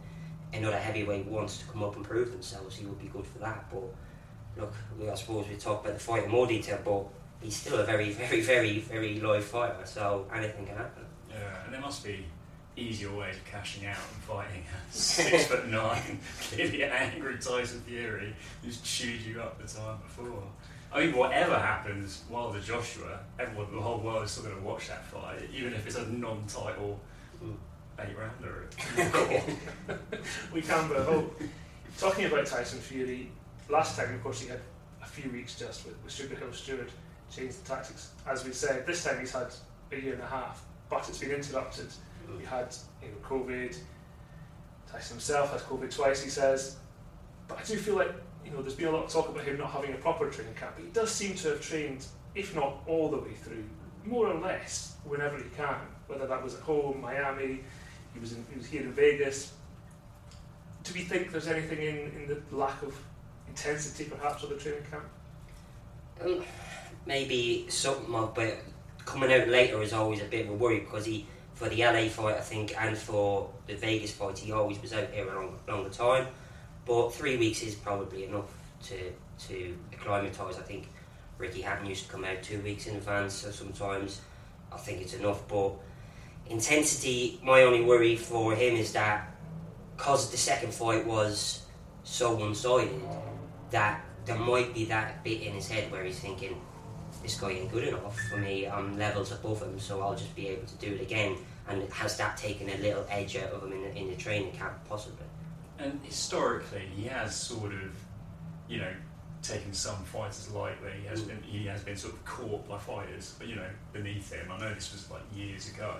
if 0.53 0.59
another 0.59 0.79
heavyweight 0.79 1.27
wants 1.27 1.59
to 1.59 1.67
come 1.67 1.83
up 1.83 1.97
and 1.97 2.05
prove 2.05 2.33
themselves, 2.33 2.77
he 2.77 2.87
would 2.87 2.99
be 2.99 3.09
good 3.09 3.27
for 3.27 3.39
that. 3.41 3.71
But 3.71 3.83
look, 4.57 4.73
I 5.11 5.15
suppose 5.15 5.47
we 5.49 5.57
talk 5.57 5.85
about 5.85 5.95
the 5.95 6.01
fight 6.01 6.25
in 6.25 6.31
more 6.31 6.47
detail, 6.47 6.79
but 6.83 7.05
he's 7.43 7.57
still 7.57 7.79
a 7.79 7.85
very, 7.85 8.11
very, 8.13 8.41
very, 8.41 8.79
very 8.79 9.21
live 9.21 9.45
fighter, 9.45 9.85
so 9.85 10.27
anything 10.35 10.67
can 10.67 10.77
happen. 10.77 11.05
Yeah, 11.31 11.65
and 11.65 11.75
there 11.75 11.81
must 11.81 12.03
be 12.03 12.25
easier 12.77 13.15
ways 13.15 13.37
of 13.37 13.45
cashing 13.45 13.87
out 13.87 13.97
and 13.97 14.23
fighting 14.23 14.65
six 14.91 15.47
foot 15.47 15.69
nine, 15.69 16.19
clearly 16.49 16.85
angry 16.85 17.35
Tyson 17.39 17.81
Fury 17.83 18.35
who's 18.63 18.81
chewed 18.81 19.21
you 19.21 19.41
up 19.41 19.61
the 19.61 19.69
time 19.69 19.99
before. 19.99 20.43
I 20.95 21.07
mean, 21.07 21.17
whatever 21.17 21.59
happens 21.59 22.23
while 22.29 22.51
the 22.51 22.61
Joshua, 22.61 23.19
everyone, 23.41 23.75
the 23.75 23.81
whole 23.81 23.99
world 23.99 24.25
is 24.25 24.31
still 24.31 24.45
going 24.45 24.57
to 24.57 24.63
watch 24.63 24.87
that 24.87 25.05
fight, 25.05 25.41
even 25.53 25.73
if 25.73 25.85
it's 25.89 25.97
a 25.97 26.07
non-title 26.09 27.01
hmm. 27.41 27.55
eight 27.99 28.17
rounder. 28.17 28.69
we 30.55 30.63
can 30.63 30.89
but 30.89 30.99
oh, 30.99 31.29
Talking 31.99 32.27
about 32.27 32.47
Tyson 32.47 32.79
Fury, 32.79 33.31
last 33.69 33.99
time, 33.99 34.15
of 34.15 34.23
course, 34.23 34.41
he 34.41 34.49
had 34.49 34.61
a 35.03 35.07
few 35.07 35.31
weeks 35.33 35.59
just 35.59 35.85
with, 35.85 35.97
with 36.05 36.39
Hill 36.39 36.53
Steward, 36.53 36.91
changed 37.29 37.65
the 37.65 37.69
tactics. 37.69 38.11
As 38.25 38.45
we 38.45 38.53
said, 38.53 38.87
this 38.87 39.03
time 39.03 39.19
he's 39.19 39.33
had 39.33 39.49
a 39.91 39.97
year 39.97 40.15
and 40.15 40.23
a 40.23 40.27
half, 40.27 40.65
but 40.89 41.09
it's 41.09 41.19
been 41.19 41.33
interrupted. 41.33 41.89
Hmm. 42.27 42.39
He 42.39 42.47
had 42.47 42.73
you 43.03 43.09
know, 43.09 43.17
COVID. 43.29 43.77
Tyson 44.91 45.17
himself 45.17 45.51
had 45.51 45.61
COVID 45.63 45.93
twice, 45.93 46.23
he 46.23 46.31
says. 46.31 46.77
But 47.49 47.59
I 47.59 47.63
do 47.65 47.77
feel 47.77 47.97
like 47.97 48.13
you 48.45 48.53
know, 48.53 48.63
there's 48.63 48.75
been 48.75 48.89
a 48.89 48.91
lot 48.91 49.05
of 49.05 49.11
talk 49.11 49.29
about 49.29 49.45
him 49.45 49.59
not 49.59 49.71
having 49.71 49.93
a 49.93 49.97
proper 49.97 50.29
training 50.31 50.55
camp, 50.55 50.73
but 50.77 50.85
he 50.85 50.91
does 50.91 51.11
seem 51.11 51.35
to 51.37 51.49
have 51.51 51.61
trained, 51.61 52.07
if 52.35 52.55
not 52.55 52.83
all 52.87 53.11
the 53.11 53.19
way 53.19 53.33
through, 53.33 53.65
more 54.05 54.29
or 54.29 54.41
less 54.41 54.97
whenever 55.05 55.37
he 55.37 55.49
can, 55.57 55.77
whether 56.07 56.27
that 56.27 56.43
was 56.43 56.55
at 56.55 56.61
home, 56.61 57.01
Miami, 57.01 57.61
he 58.13 58.21
was, 58.21 58.33
in, 58.33 58.45
he 58.51 58.57
was 58.59 58.67
here 58.67 58.83
in 58.83 58.93
Vegas. 58.93 59.53
Do 60.83 60.93
we 60.95 61.01
think 61.01 61.33
there's 61.33 61.49
anything 61.49 61.79
in, 61.79 61.97
in 62.15 62.29
the 62.29 62.57
lack 62.57 62.83
of 62.83 62.95
intensity, 63.49 64.05
perhaps, 64.05 64.43
of 64.43 64.51
the 64.51 64.57
training 64.57 64.85
camp? 64.91 65.05
Um, 66.23 66.45
maybe 67.07 67.67
something, 67.69 68.13
but 68.35 68.59
coming 69.05 69.33
out 69.33 69.49
later 69.49 69.83
is 69.83 69.93
always 69.93 70.21
a 70.21 70.27
bit 70.27 70.45
of 70.47 70.53
a 70.53 70.55
worry 70.55 70.81
because 70.81 71.07
he, 71.07 71.27
for 71.55 71.69
the 71.69 71.83
LA 71.83 72.09
fight, 72.09 72.37
I 72.37 72.41
think, 72.41 72.75
and 72.79 72.97
for 72.97 73.51
the 73.67 73.75
Vegas 73.75 74.13
fight, 74.13 74.39
he 74.39 74.53
always 74.53 74.81
was 74.81 74.93
out 74.93 75.11
here 75.11 75.29
a 75.29 75.35
long, 75.35 75.59
longer 75.67 75.91
time. 75.91 76.27
But 76.87 77.15
three 77.15 77.37
weeks 77.37 77.63
is 77.63 77.75
probably 77.75 78.25
enough 78.25 78.53
to 78.85 79.13
to 79.49 79.77
acclimatise. 79.93 80.59
I 80.59 80.63
think 80.63 80.89
Ricky 81.39 81.63
Hatton 81.63 81.87
used 81.87 82.07
to 82.07 82.13
come 82.13 82.25
out 82.25 82.43
two 82.43 82.61
weeks 82.61 82.87
in 82.87 82.97
advance, 82.97 83.35
so 83.35 83.51
sometimes 83.51 84.21
I 84.73 84.77
think 84.77 85.01
it's 85.01 85.15
enough. 85.15 85.47
But 85.49 85.73
intensity, 86.49 87.41
my 87.43 87.63
only 87.63 87.83
worry 87.83 88.17
for 88.17 88.55
him 88.55 88.77
is 88.77 88.93
that 88.93 89.35
because 89.97 90.31
the 90.31 90.37
second 90.37 90.75
fight 90.75 91.07
was 91.07 91.63
so 92.03 92.35
one 92.35 92.55
sided, 92.55 93.01
that 93.71 94.05
there 94.25 94.37
might 94.37 94.75
be 94.75 94.85
that 94.87 95.23
bit 95.25 95.43
in 95.43 95.55
his 95.55 95.69
head 95.69 95.91
where 95.91 96.05
he's 96.05 96.19
thinking, 96.19 96.61
this 97.23 97.39
guy 97.39 97.51
ain't 97.53 97.73
good 97.73 97.89
enough 97.89 98.19
for 98.29 98.37
me, 98.37 98.67
I'm 98.67 98.99
levels 98.99 99.33
above 99.33 99.63
him, 99.63 99.79
so 99.79 100.01
I'll 100.03 100.17
just 100.17 100.35
be 100.35 100.49
able 100.49 100.67
to 100.67 100.75
do 100.77 100.95
it 100.95 101.01
again. 101.01 101.37
And 101.69 101.83
has 101.93 102.17
that 102.19 102.37
taken 102.37 102.69
a 102.69 102.77
little 102.77 103.07
edge 103.09 103.37
out 103.37 103.51
of 103.51 103.63
him 103.63 103.73
in 103.73 103.83
the, 103.83 103.97
in 103.97 104.11
the 104.11 104.17
training 104.17 104.53
camp, 104.53 104.75
possibly? 104.89 105.25
And 105.79 106.01
historically 106.03 106.83
he 106.97 107.05
has 107.05 107.35
sort 107.35 107.73
of, 107.73 107.93
you 108.69 108.79
know, 108.79 108.93
taken 109.43 109.73
some 109.73 110.03
fighters 110.05 110.51
lightly. 110.51 110.91
He 111.03 111.07
has 111.09 111.23
mm. 111.23 111.29
been 111.29 111.43
he 111.43 111.67
has 111.67 111.83
been 111.83 111.97
sort 111.97 112.15
of 112.15 112.25
caught 112.25 112.69
by 112.69 112.79
fighters, 112.79 113.35
but 113.39 113.49
you 113.49 113.57
know, 113.57 113.69
beneath 113.93 114.33
him. 114.33 114.51
I 114.51 114.59
know 114.59 114.75
this 114.75 114.93
was 114.93 115.11
like 115.11 115.23
years 115.35 115.71
ago, 115.71 115.97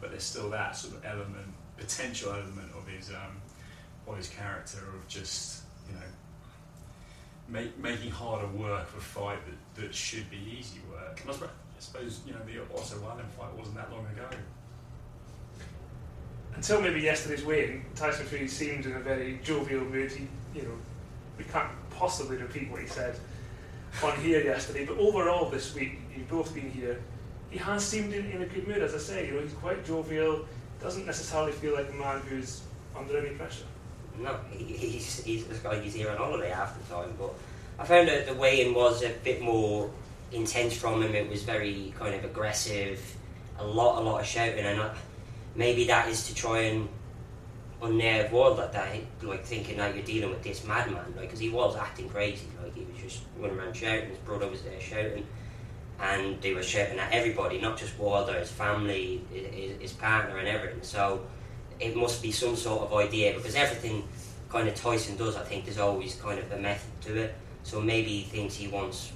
but 0.00 0.10
there's 0.10 0.22
still 0.22 0.50
that 0.50 0.76
sort 0.76 0.94
of 0.94 1.04
element, 1.04 1.48
potential 1.76 2.32
element 2.32 2.70
of 2.76 2.86
his 2.86 3.10
um, 3.10 3.40
of 4.06 4.16
his 4.16 4.28
character 4.28 4.78
of 4.78 5.06
just 5.08 5.62
you 5.88 5.94
know. 5.94 6.00
Make, 7.48 7.78
making 7.78 8.10
harder 8.10 8.48
work 8.48 8.88
of 8.88 8.96
a 8.96 9.00
fight 9.00 9.38
that, 9.46 9.80
that 9.80 9.94
should 9.94 10.28
be 10.28 10.58
easy 10.58 10.80
work. 10.90 11.20
And 11.20 11.30
I 11.30 11.32
suppose, 11.32 11.48
I 11.48 11.78
suppose 11.78 12.20
you 12.26 12.32
know 12.32 12.40
the 12.44 12.60
Otto 12.74 12.98
Wallin 12.98 13.24
fight 13.38 13.54
wasn't 13.56 13.76
that 13.76 13.92
long 13.92 14.04
ago 14.06 14.28
until 16.56 16.80
maybe 16.80 17.00
yesterday's 17.00 17.44
weigh 17.44 17.82
Tyson 17.94 18.26
Fury 18.26 18.48
seemed 18.48 18.86
in 18.86 18.92
a 18.92 19.00
very 19.00 19.38
jovial 19.44 19.84
mood. 19.84 20.10
He, 20.10 20.26
you 20.54 20.62
know, 20.62 20.74
we 21.38 21.44
can't 21.44 21.70
possibly 21.90 22.36
repeat 22.38 22.70
what 22.70 22.80
he 22.80 22.86
said 22.86 23.18
on 24.02 24.18
here 24.20 24.42
yesterday, 24.42 24.84
but 24.84 24.98
overall 24.98 25.48
this 25.50 25.74
week, 25.74 25.98
you've 26.14 26.28
both 26.28 26.54
been 26.54 26.70
here. 26.70 27.00
He 27.50 27.58
has 27.58 27.84
seemed 27.84 28.12
in, 28.12 28.30
in 28.30 28.42
a 28.42 28.46
good 28.46 28.66
mood, 28.66 28.78
as 28.78 28.94
I 28.94 28.98
say. 28.98 29.28
You 29.28 29.34
know, 29.34 29.40
he's 29.40 29.52
quite 29.52 29.84
jovial. 29.86 30.44
Doesn't 30.80 31.06
necessarily 31.06 31.52
feel 31.52 31.74
like 31.74 31.88
a 31.90 31.94
man 31.94 32.20
who's 32.22 32.62
under 32.96 33.18
any 33.18 33.30
pressure. 33.36 33.64
No, 34.18 34.38
he's 34.50 35.22
he's 35.24 35.46
like 35.62 35.82
he's 35.82 35.94
here 35.94 36.10
on 36.10 36.16
holiday 36.16 36.50
half 36.50 36.78
the 36.78 36.94
time. 36.94 37.14
But 37.18 37.34
I 37.78 37.84
found 37.84 38.08
that 38.08 38.26
the 38.26 38.34
weigh-in 38.34 38.74
was 38.74 39.02
a 39.02 39.10
bit 39.22 39.42
more 39.42 39.90
intense 40.32 40.74
from 40.74 41.02
him. 41.02 41.14
It 41.14 41.28
was 41.28 41.42
very 41.42 41.92
kind 41.98 42.14
of 42.14 42.24
aggressive, 42.24 43.00
a 43.58 43.66
lot, 43.66 44.00
a 44.00 44.04
lot 44.04 44.20
of 44.20 44.26
shouting, 44.26 44.64
and 44.64 44.80
I, 44.80 44.94
maybe 45.56 45.86
that 45.86 46.08
is 46.08 46.26
to 46.28 46.34
try 46.34 46.60
and 46.60 46.88
unnerve 47.82 48.32
Wilder 48.32 48.70
that 48.72 48.96
like 49.22 49.44
thinking 49.44 49.78
that 49.78 49.94
you're 49.94 50.04
dealing 50.04 50.30
with 50.30 50.42
this 50.42 50.64
madman, 50.64 51.14
like 51.16 51.26
because 51.26 51.40
he 51.40 51.48
was 51.48 51.76
acting 51.76 52.08
crazy, 52.08 52.46
like 52.62 52.74
he 52.74 52.84
was 52.84 53.02
just 53.02 53.22
running 53.38 53.58
around 53.58 53.74
shouting. 53.74 54.10
His 54.10 54.18
brother 54.18 54.48
was 54.48 54.62
there 54.62 54.80
shouting, 54.80 55.26
and 56.00 56.40
they 56.40 56.54
were 56.54 56.62
shouting 56.62 56.98
at 56.98 57.12
everybody, 57.12 57.60
not 57.60 57.76
just 57.76 57.98
Wilder, 57.98 58.38
his 58.38 58.50
family, 58.50 59.22
his, 59.32 59.80
his 59.80 59.92
partner, 59.92 60.38
and 60.38 60.48
everything. 60.48 60.82
So 60.82 61.26
it 61.80 61.96
must 61.96 62.22
be 62.22 62.32
some 62.32 62.56
sort 62.56 62.82
of 62.82 62.94
idea 62.94 63.34
because 63.34 63.54
everything 63.54 64.08
kind 64.48 64.68
of 64.68 64.74
Tyson 64.74 65.16
does, 65.16 65.36
I 65.36 65.42
think, 65.42 65.64
there's 65.64 65.78
always 65.78 66.14
kind 66.16 66.38
of 66.38 66.50
a 66.52 66.58
method 66.58 67.00
to 67.02 67.16
it. 67.16 67.34
So 67.62 67.80
maybe 67.80 68.08
he 68.08 68.22
thinks 68.22 68.54
he 68.54 68.68
wants 68.68 69.12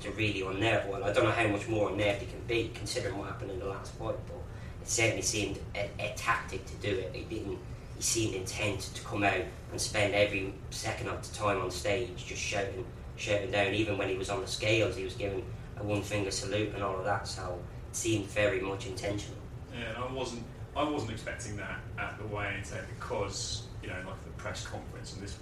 to 0.00 0.10
really 0.10 0.42
unnerve 0.42 0.86
Well, 0.86 1.04
I 1.04 1.12
don't 1.12 1.24
know 1.24 1.30
how 1.30 1.46
much 1.46 1.68
more 1.68 1.90
unnerved 1.90 2.20
he 2.20 2.26
can 2.26 2.40
be 2.46 2.70
considering 2.74 3.16
what 3.16 3.28
happened 3.28 3.52
in 3.52 3.58
the 3.58 3.66
last 3.66 3.94
fight, 3.94 4.16
but 4.26 4.43
it 4.84 4.90
certainly 4.90 5.22
seemed 5.22 5.58
a, 5.74 5.88
a 5.98 6.12
tactic 6.14 6.66
to 6.66 6.74
do 6.74 6.90
it. 6.90 7.10
He 7.14 7.22
didn't. 7.22 7.58
He 7.96 8.02
seemed 8.02 8.34
intent 8.34 8.80
to 8.94 9.02
come 9.02 9.24
out 9.24 9.40
and 9.70 9.80
spend 9.80 10.14
every 10.14 10.52
second 10.68 11.08
of 11.08 11.26
the 11.26 11.34
time 11.34 11.62
on 11.62 11.70
stage 11.70 12.10
just 12.16 12.42
shouting, 12.42 12.84
shouting 13.16 13.50
down. 13.50 13.72
Even 13.72 13.96
when 13.96 14.10
he 14.10 14.16
was 14.16 14.28
on 14.28 14.42
the 14.42 14.46
scales, 14.46 14.94
he 14.94 15.04
was 15.04 15.14
giving 15.14 15.42
a 15.78 15.82
one 15.82 16.02
finger 16.02 16.30
salute 16.30 16.74
and 16.74 16.82
all 16.82 16.98
of 16.98 17.04
that. 17.06 17.26
So 17.26 17.58
it 17.88 17.96
seemed 17.96 18.26
very 18.26 18.60
much 18.60 18.86
intentional. 18.86 19.38
Yeah, 19.72 19.94
and 19.94 20.04
I 20.04 20.12
wasn't. 20.12 20.44
I 20.76 20.82
wasn't 20.82 21.12
expecting 21.12 21.56
that 21.56 21.80
at 21.98 22.18
the 22.18 22.26
weigh-in 22.26 22.64
because 22.96 23.62
you 23.82 23.88
know, 23.88 23.96
like 24.06 24.22
the 24.24 24.30
press 24.36 24.66
conference 24.66 25.14
and 25.14 25.22
this, 25.22 25.38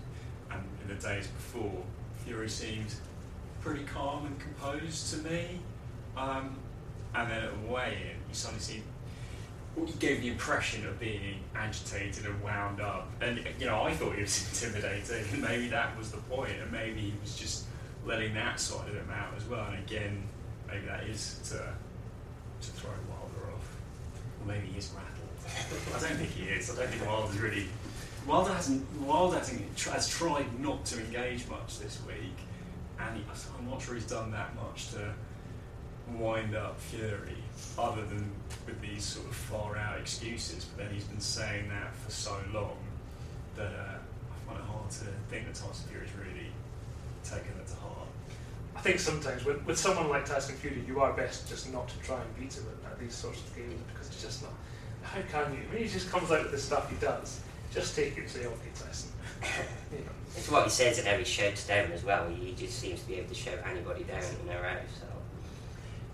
and 0.53 0.63
in 0.83 0.89
the 0.89 1.03
days 1.03 1.27
before, 1.27 1.83
Fury 2.25 2.49
seemed 2.49 2.95
pretty 3.61 3.83
calm 3.85 4.27
and 4.27 4.39
composed 4.39 5.13
to 5.15 5.29
me. 5.29 5.59
Um, 6.17 6.57
and 7.15 7.31
then 7.31 7.45
at 7.45 7.63
the 7.63 7.73
weigh-in, 7.73 8.17
he 8.29 8.35
suddenly 8.35 8.63
seemed 8.63 8.85
gave 9.99 10.21
the 10.21 10.29
impression 10.29 10.87
of 10.87 11.01
being 11.01 11.41
agitated 11.55 12.27
and 12.27 12.43
wound 12.43 12.81
up. 12.81 13.11
And 13.21 13.41
you 13.59 13.67
know, 13.67 13.83
I 13.83 13.93
thought 13.95 14.15
he 14.15 14.23
was 14.23 14.63
intimidating, 14.65 15.25
and 15.33 15.43
maybe 15.43 15.69
that 15.69 15.97
was 15.97 16.11
the 16.11 16.19
point, 16.19 16.53
and 16.61 16.71
maybe 16.71 17.01
he 17.01 17.15
was 17.21 17.37
just 17.37 17.65
letting 18.05 18.35
that 18.35 18.61
side 18.61 18.89
of 18.89 18.95
him 18.95 19.11
out 19.11 19.33
as 19.37 19.45
well. 19.47 19.65
And 19.67 19.79
again, 19.79 20.23
maybe 20.69 20.87
that 20.87 21.05
is 21.05 21.39
to 21.51 21.57
to 21.57 22.71
throw 22.73 22.91
Wilder 23.09 23.53
off, 23.55 23.77
or 24.41 24.47
maybe 24.47 24.67
he's 24.69 24.91
rattled. 24.95 25.97
I 25.97 26.09
don't 26.09 26.19
think 26.19 26.31
he 26.31 26.45
is. 26.45 26.71
I 26.71 26.77
don't 26.77 26.89
think 26.89 27.07
Wilder's 27.07 27.39
really. 27.39 27.67
Wilder 28.27 28.53
hasn't. 28.53 28.87
Wilder 29.01 29.39
hasn't, 29.39 29.81
has 29.81 30.09
tried 30.09 30.61
not 30.61 30.85
to 30.87 31.01
engage 31.01 31.49
much 31.49 31.79
this 31.79 31.99
week, 32.07 32.37
and 33.01 33.17
he, 33.17 33.25
I'm 33.59 33.69
not 33.69 33.83
sure 33.83 33.95
he's 33.95 34.07
done 34.07 34.31
that 34.33 34.55
much 34.55 34.91
to 34.91 35.13
wind 36.19 36.55
up 36.55 36.79
Fury, 36.81 37.37
other 37.79 38.05
than 38.05 38.31
with 38.67 38.81
these 38.81 39.05
sort 39.05 39.27
of 39.27 39.35
far 39.35 39.77
out 39.77 39.99
excuses. 39.99 40.65
But 40.65 40.85
then 40.85 40.95
he's 40.95 41.05
been 41.05 41.21
saying 41.21 41.69
that 41.69 41.95
for 41.95 42.11
so 42.11 42.37
long 42.53 42.77
that 43.57 43.73
uh, 43.73 43.99
I 43.99 44.47
find 44.47 44.59
it 44.59 44.65
hard 44.65 44.91
to 44.91 45.05
think 45.31 45.47
that 45.47 45.55
Tyson 45.55 45.89
Fury's 45.91 46.11
really 46.19 46.49
taken 47.25 47.59
it 47.61 47.67
to 47.69 47.77
heart. 47.77 48.09
I 48.75 48.81
think 48.81 48.99
sometimes 48.99 49.45
with, 49.45 49.65
with 49.67 49.79
someone 49.79 50.09
like 50.09 50.25
Tyson 50.25 50.57
Fury, 50.57 50.83
you 50.87 51.01
are 51.01 51.13
best 51.13 51.49
just 51.49 51.73
not 51.73 51.89
to 51.89 51.99
try 52.01 52.21
and 52.21 52.37
beat 52.39 52.55
him 52.55 52.65
at, 52.85 52.93
at 52.93 52.99
these 52.99 53.15
sorts 53.15 53.41
of 53.41 53.57
games 53.57 53.81
because 53.93 54.09
it's 54.09 54.23
just 54.23 54.43
not. 54.43 54.53
How 55.03 55.21
can 55.31 55.53
you? 55.53 55.61
I 55.69 55.75
mean, 55.75 55.83
he 55.85 55.89
just 55.89 56.11
comes 56.11 56.31
out 56.31 56.43
with 56.43 56.53
the 56.53 56.59
stuff 56.59 56.89
he 56.91 56.97
does. 56.97 57.41
Just 57.73 57.97
take 57.97 58.17
it 58.17 58.21
and 58.21 58.31
say, 58.31 58.47
okay, 58.47 58.71
Tyson. 58.75 59.11
you 59.93 59.99
know. 59.99 60.13
It's 60.37 60.51
what 60.51 60.65
he 60.65 60.71
says 60.71 60.99
in 60.99 61.07
every 61.07 61.25
show 61.25 61.51
to 61.51 61.67
down 61.67 61.93
as 61.93 62.05
well. 62.05 62.29
He 62.29 62.53
just 62.53 62.79
seems 62.79 63.01
to 63.01 63.09
be 63.09 63.15
able 63.17 63.29
to 63.29 63.35
shout 63.35 63.59
anybody 63.71 64.05
down 64.05 64.23
and 64.23 64.49
they're 64.49 64.65
out. 64.65 64.81
So. 64.99 65.07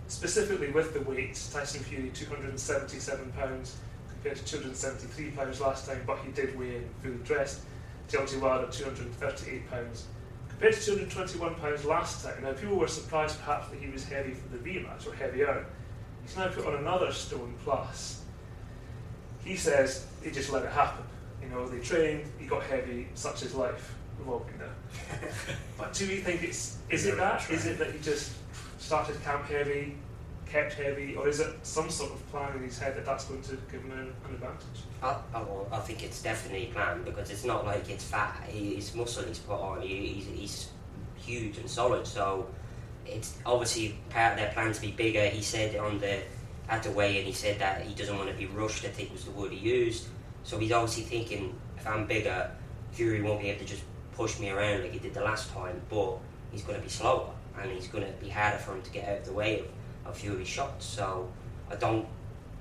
Specifically 0.09 0.71
with 0.71 0.95
the 0.95 1.03
weights, 1.03 1.53
Tyson 1.53 1.83
Fury 1.83 2.11
277 2.15 3.33
pounds 3.33 3.77
compared 4.11 4.37
to 4.39 4.45
273 4.45 5.31
pounds 5.33 5.61
last 5.61 5.87
time, 5.87 6.03
but 6.07 6.19
he 6.25 6.33
did 6.33 6.59
weigh 6.59 6.77
in 6.77 6.89
fully 7.03 7.19
dressed. 7.25 7.61
Deontay 8.09 8.41
Wilder 8.41 8.73
238 8.73 9.71
pounds 9.71 10.07
compared 10.49 10.75
to 10.75 10.85
221 10.85 11.55
pounds 11.57 11.85
last 11.85 12.25
time. 12.25 12.43
Now 12.43 12.53
people 12.53 12.77
were 12.77 12.89
surprised 12.89 13.39
perhaps 13.39 13.69
that 13.69 13.79
he 13.79 13.91
was 13.91 14.05
heavy 14.05 14.33
for 14.33 14.49
the 14.49 14.59
rematch 14.59 15.07
or 15.07 15.15
heavier. 15.15 15.67
He's 16.23 16.37
now 16.37 16.49
put 16.49 16.67
on 16.67 16.77
another 16.77 17.13
stone 17.13 17.55
plus. 17.63 18.25
He 19.45 19.57
says 19.57 20.07
he 20.23 20.31
just 20.31 20.51
let 20.51 20.65
it 20.65 20.73
happen. 20.73 21.05
You 21.43 21.51
know, 21.51 21.69
they 21.69 21.81
trained, 21.81 22.25
he 22.39 22.47
got 22.47 22.63
heavy, 22.63 23.09
such 23.15 23.43
is 23.43 23.55
life. 23.55 23.95
We've 24.19 24.29
all 24.29 24.41
been 24.41 24.59
there. 24.59 25.31
but 25.79 25.93
do 25.93 26.09
we 26.09 26.17
think 26.17 26.43
it's 26.43 26.79
is 26.89 27.05
it 27.05 27.19
that? 27.19 27.49
Is 27.51 27.67
it 27.67 27.79
that 27.79 27.93
he 27.93 27.99
just 28.01 28.33
started 28.89 29.23
camp 29.23 29.45
heavy, 29.45 29.95
kept 30.47 30.73
heavy, 30.73 31.15
or 31.15 31.29
is 31.29 31.41
it 31.41 31.55
some 31.63 31.91
sort 31.91 32.11
of 32.11 32.27
plan 32.31 32.57
in 32.57 32.63
his 32.63 32.79
head 32.79 32.97
that 32.97 33.05
that's 33.05 33.27
going 33.27 33.43
to 33.43 33.51
give 33.71 33.83
him 33.83 33.93
an, 33.93 34.15
an 34.27 34.35
advantage? 34.35 34.81
I, 35.03 35.15
I, 35.35 35.45
I 35.73 35.79
think 35.81 36.03
it's 36.03 36.23
definitely 36.23 36.71
planned 36.73 37.05
because 37.05 37.31
it's 37.31 37.45
not 37.45 37.67
like 37.67 37.91
it's 37.91 38.05
fat. 38.05 38.35
His 38.49 38.95
muscle 38.95 39.25
he's 39.25 39.41
put 39.41 39.61
on, 39.61 39.83
he, 39.83 40.07
he's, 40.07 40.27
he's 40.27 40.69
huge 41.17 41.59
and 41.59 41.69
solid. 41.69 42.07
So 42.07 42.49
it's 43.05 43.37
obviously 43.45 43.99
part 44.09 44.33
of 44.33 44.39
their 44.39 44.53
plan 44.53 44.73
to 44.73 44.81
be 44.81 44.93
bigger. 44.93 45.27
He 45.27 45.43
said 45.43 45.77
on 45.77 45.99
the 45.99 46.23
at 46.71 46.83
the 46.83 46.91
weigh-in, 46.91 47.27
he 47.27 47.33
said 47.33 47.59
that 47.59 47.83
he 47.83 47.95
doesn't 47.95 48.17
want 48.17 48.31
to 48.31 48.37
be 48.37 48.47
rushed. 48.47 48.87
I 48.87 48.89
think 48.89 49.13
was 49.13 49.27
the 49.27 49.33
word 49.33 49.53
he 49.53 49.59
used. 49.59 50.07
So 50.45 50.59
he's 50.59 50.73
obviously 50.73 51.03
thinking, 51.03 51.55
if 51.77 51.87
I'm 51.87 52.07
bigger, 52.07 52.51
Fury 52.93 53.21
won't 53.21 53.43
be 53.43 53.51
able 53.51 53.61
to 53.61 53.67
just 53.67 53.83
push 54.13 54.39
me 54.41 54.49
around 54.49 54.81
like 54.81 54.93
he 54.93 54.99
did 54.99 55.13
the 55.13 55.21
last 55.21 55.53
time, 55.53 55.79
but 55.91 56.17
he's 56.53 56.63
going 56.63 56.79
to 56.79 56.83
be 56.83 56.89
slower 56.89 57.29
and 57.61 57.71
he's 57.71 57.89
going 57.89 58.05
to 58.05 58.13
be 58.21 58.29
harder 58.29 58.59
for 58.59 58.75
him 58.75 58.83
to 58.83 58.91
get 58.91 59.09
out 59.09 59.19
of 59.19 59.25
the 59.27 59.33
way 59.33 59.61
of, 59.61 59.67
of 60.07 60.17
Fury's 60.17 60.49
shots. 60.49 60.87
So 60.87 61.31
I 61.71 61.77
don't. 61.77 62.07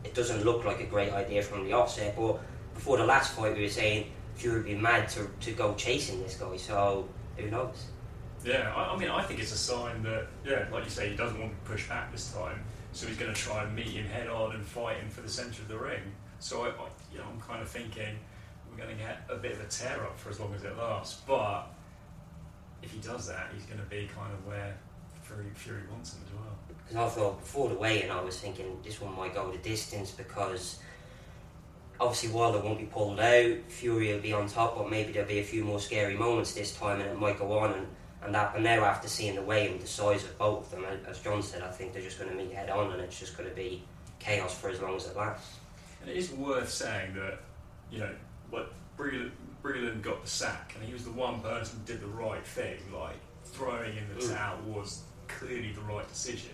It 0.04 0.14
doesn't 0.14 0.44
look 0.44 0.64
like 0.64 0.80
a 0.80 0.86
great 0.86 1.12
idea 1.12 1.42
from 1.42 1.66
the 1.66 1.74
offset. 1.74 2.16
But 2.16 2.40
before 2.74 2.98
the 2.98 3.06
last 3.06 3.34
fight, 3.34 3.56
we 3.56 3.64
were 3.64 3.70
saying 3.70 4.12
Fury 4.36 4.58
would 4.58 4.66
be 4.66 4.76
mad 4.76 5.10
to, 5.10 5.30
to 5.42 5.52
go 5.52 5.74
chasing 5.76 6.22
this 6.22 6.36
guy. 6.36 6.56
So 6.58 7.08
who 7.36 7.50
knows? 7.50 7.88
Yeah, 8.46 8.74
I, 8.76 8.94
I 8.94 8.98
mean, 8.98 9.10
I 9.10 9.24
think 9.24 9.40
it's 9.40 9.52
a 9.52 9.58
sign 9.58 10.04
that, 10.04 10.28
yeah, 10.46 10.66
like 10.72 10.86
you 10.86 10.90
say, 10.90 11.10
he 11.10 11.16
doesn't 11.16 11.40
want 11.40 11.52
to 11.52 11.72
push 11.72 11.88
back 11.90 12.12
this 12.12 12.32
time. 12.32 12.64
So 12.94 13.08
he's 13.08 13.18
going 13.18 13.34
to 13.34 13.40
try 13.40 13.64
and 13.64 13.76
meet 13.76 13.88
him 13.88 14.06
head 14.06 14.28
on 14.28 14.56
and 14.56 14.66
fight 14.66 14.98
him 14.98 15.10
for 15.10 15.22
the 15.22 15.30
centre 15.30 15.62
of 15.62 15.68
the 15.68 15.78
ring. 15.78 16.02
So 16.40 16.64
I, 16.64 16.68
I, 16.68 16.88
you 17.12 17.18
know, 17.18 17.26
I'm 17.32 17.42
kind 17.42 17.62
of 17.62 17.70
thinking 17.70 18.18
we're 18.70 18.78
going 18.78 18.96
to 18.96 19.04
get 19.04 19.24
a 19.30 19.36
bit 19.36 19.54
of 19.54 19.62
a 19.62 19.66
tear 19.66 20.04
up 20.04 20.20
for 20.20 20.30
as 20.30 20.40
long 20.40 20.54
as 20.54 20.64
it 20.64 20.78
lasts. 20.78 21.22
But 21.28 21.64
if 22.82 22.92
he 22.92 23.00
does 23.00 23.28
that, 23.28 23.50
he's 23.54 23.66
going 23.66 23.80
to 23.80 23.86
be 23.86 24.10
kind 24.16 24.32
of 24.32 24.46
where 24.46 24.78
Fury, 25.28 25.46
Fury 25.54 25.82
wants 25.92 26.14
him 26.14 26.22
as 26.26 26.34
well. 26.34 26.58
Because 26.68 26.96
I 26.96 27.16
thought 27.16 27.40
before 27.40 27.70
the 27.70 27.76
weigh-in, 27.76 28.10
I 28.10 28.22
was 28.22 28.40
thinking 28.40 28.80
this 28.84 29.02
one 29.02 29.16
might 29.16 29.34
go 29.34 29.52
the 29.52 29.58
distance 29.58 30.12
because 30.12 30.80
obviously 32.00 32.30
Wilder 32.30 32.60
won't 32.60 32.80
be 32.80 32.86
pulled 32.86 33.20
out, 33.20 33.58
Fury 33.68 34.14
will 34.14 34.22
be 34.22 34.34
on 34.34 34.48
top, 34.48 34.78
but 34.78 34.90
maybe 34.90 35.12
there'll 35.12 35.28
be 35.28 35.40
a 35.40 35.44
few 35.44 35.64
more 35.64 35.80
scary 35.80 36.16
moments 36.16 36.54
this 36.54 36.76
time, 36.76 37.02
and 37.02 37.10
it 37.10 37.20
might 37.20 37.38
go 37.38 37.60
on 37.60 37.74
and. 37.74 37.88
And 38.24 38.34
that, 38.34 38.52
but 38.52 38.64
now 38.64 38.84
after 38.84 39.08
seeing 39.08 39.36
the 39.36 39.44
weigh-in, 39.44 39.78
the 39.78 39.86
size 39.86 40.24
of 40.24 40.36
both 40.40 40.74
of 40.74 40.82
them, 40.82 40.86
as 41.08 41.20
John 41.20 41.44
said, 41.44 41.62
I 41.62 41.70
think 41.70 41.94
they're 41.94 42.02
just 42.02 42.18
going 42.18 42.32
to 42.32 42.36
meet 42.36 42.52
head 42.52 42.72
on, 42.72 42.92
and 42.92 43.00
it's 43.00 43.20
just 43.20 43.38
going 43.38 43.48
to 43.48 43.56
be 43.56 43.84
chaos 44.18 44.58
for 44.58 44.72
as 44.72 44.82
long 44.82 44.96
as 44.96 45.06
it 45.06 45.16
lasts. 45.16 45.58
And 46.02 46.10
it 46.10 46.18
is 46.18 46.32
worth 46.32 46.68
saying 46.68 47.14
that, 47.14 47.40
you 47.92 48.00
know, 48.00 48.10
what 48.50 48.74
Breland 48.98 50.02
got 50.02 50.24
the 50.24 50.30
sack, 50.30 50.74
and 50.76 50.84
he 50.84 50.94
was 50.94 51.04
the 51.04 51.12
one 51.12 51.42
person 51.42 51.80
who 51.80 51.94
did 51.94 52.02
the 52.02 52.08
right 52.08 52.44
thing. 52.44 52.80
Like 52.92 53.18
throwing 53.46 53.96
in 53.96 54.08
the 54.18 54.26
mm. 54.26 54.36
towel 54.36 54.58
was 54.66 55.04
clearly 55.28 55.72
the 55.72 55.82
right 55.82 56.08
decision. 56.08 56.52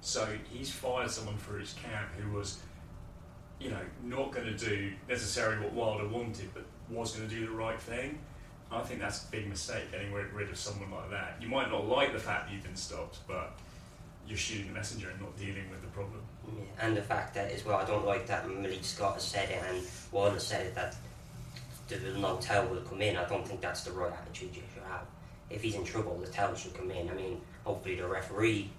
So 0.00 0.26
he's 0.50 0.70
fired 0.70 1.10
someone 1.10 1.36
for 1.36 1.58
his 1.58 1.74
camp 1.74 2.08
who 2.18 2.36
was, 2.36 2.58
you 3.58 3.70
know, 3.70 3.80
not 4.02 4.32
going 4.32 4.46
to 4.46 4.56
do 4.56 4.92
necessarily 5.08 5.58
what 5.62 5.72
Wilder 5.72 6.08
wanted, 6.08 6.48
but 6.54 6.64
was 6.88 7.14
going 7.16 7.28
to 7.28 7.34
do 7.34 7.46
the 7.46 7.52
right 7.52 7.80
thing. 7.80 8.18
I 8.72 8.80
think 8.82 9.00
that's 9.00 9.24
a 9.24 9.30
big 9.30 9.48
mistake 9.48 9.90
getting 9.90 10.12
rid 10.12 10.48
of 10.48 10.56
someone 10.56 10.90
like 10.90 11.10
that. 11.10 11.36
You 11.40 11.48
might 11.48 11.70
not 11.70 11.88
like 11.88 12.12
the 12.12 12.18
fact 12.18 12.50
you've 12.52 12.62
been 12.62 12.76
stopped, 12.76 13.18
but 13.26 13.58
you're 14.26 14.38
shooting 14.38 14.68
the 14.68 14.74
messenger 14.74 15.10
and 15.10 15.20
not 15.20 15.36
dealing 15.36 15.68
with 15.70 15.82
the 15.82 15.88
problem. 15.88 16.22
Yeah, 16.46 16.86
and 16.86 16.96
the 16.96 17.02
fact 17.02 17.34
that 17.34 17.50
as 17.50 17.64
well, 17.64 17.78
I 17.78 17.84
don't 17.84 18.06
like 18.06 18.26
that 18.28 18.48
Malik 18.48 18.84
Scott 18.84 19.14
has 19.14 19.24
said 19.24 19.50
it 19.50 19.62
and 19.68 19.84
Wilder 20.12 20.38
said 20.38 20.66
it 20.66 20.74
that 20.76 20.96
the 21.88 21.98
no 22.18 22.36
towel 22.36 22.68
will 22.68 22.80
come 22.82 23.02
in. 23.02 23.16
I 23.16 23.28
don't 23.28 23.46
think 23.46 23.60
that's 23.60 23.82
the 23.82 23.90
right 23.90 24.12
attitude 24.12 24.54
you 24.54 24.62
should 24.72 24.84
have. 24.84 25.02
If 25.50 25.62
he's 25.62 25.74
in 25.74 25.84
trouble, 25.84 26.16
the 26.18 26.30
towel 26.30 26.54
should 26.54 26.74
come 26.74 26.90
in. 26.90 27.10
I 27.10 27.14
mean, 27.14 27.40
hopefully 27.64 27.96
the 27.96 28.06
referee 28.06 28.70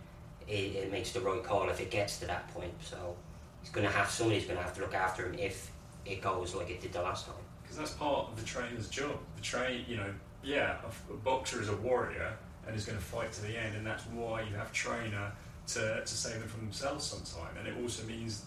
it, 0.48 0.76
it 0.76 0.92
makes 0.92 1.12
the 1.12 1.22
right 1.22 1.44
call 1.44 1.70
if 1.70 1.80
it 1.80 1.92
gets 1.92 2.18
to 2.20 2.28
that 2.28 2.48
point. 2.54 2.74
So 2.82 3.16
he's 3.62 3.72
going 3.72 3.86
to 3.86 3.94
have 3.94 4.10
somebody's 4.10 4.46
going 4.46 4.58
to 4.58 4.64
have 4.64 4.74
to 4.76 4.82
look 4.82 4.94
after 4.94 5.26
him 5.26 5.36
if 5.38 5.72
it 6.06 6.22
goes 6.22 6.56
like 6.56 6.70
it 6.70 6.82
did 6.82 6.94
the 6.94 7.02
last 7.02 7.26
time. 7.26 7.36
Because 7.62 7.78
that's 7.78 7.92
part 7.92 8.30
of 8.30 8.40
the 8.40 8.46
trainer's 8.46 8.90
job. 8.90 9.18
The 9.36 9.42
train, 9.42 9.86
you 9.88 9.98
know, 9.98 10.14
yeah, 10.44 10.78
a, 10.84 11.14
a 11.14 11.18
boxer 11.18 11.62
is 11.62 11.70
a 11.70 11.76
warrior, 11.78 12.34
and 12.68 12.76
is 12.76 12.86
going 12.86 12.98
to 12.98 13.04
fight 13.04 13.32
to 13.34 13.42
the 13.42 13.58
end, 13.58 13.76
and 13.76 13.86
that's 13.86 14.04
why 14.08 14.42
you 14.42 14.56
have 14.56 14.72
trainer 14.72 15.32
to, 15.68 16.02
to 16.02 16.08
save 16.08 16.40
them 16.40 16.48
from 16.48 16.62
themselves 16.62 17.06
sometime. 17.06 17.56
And 17.58 17.68
it 17.68 17.76
also 17.82 18.04
means 18.06 18.46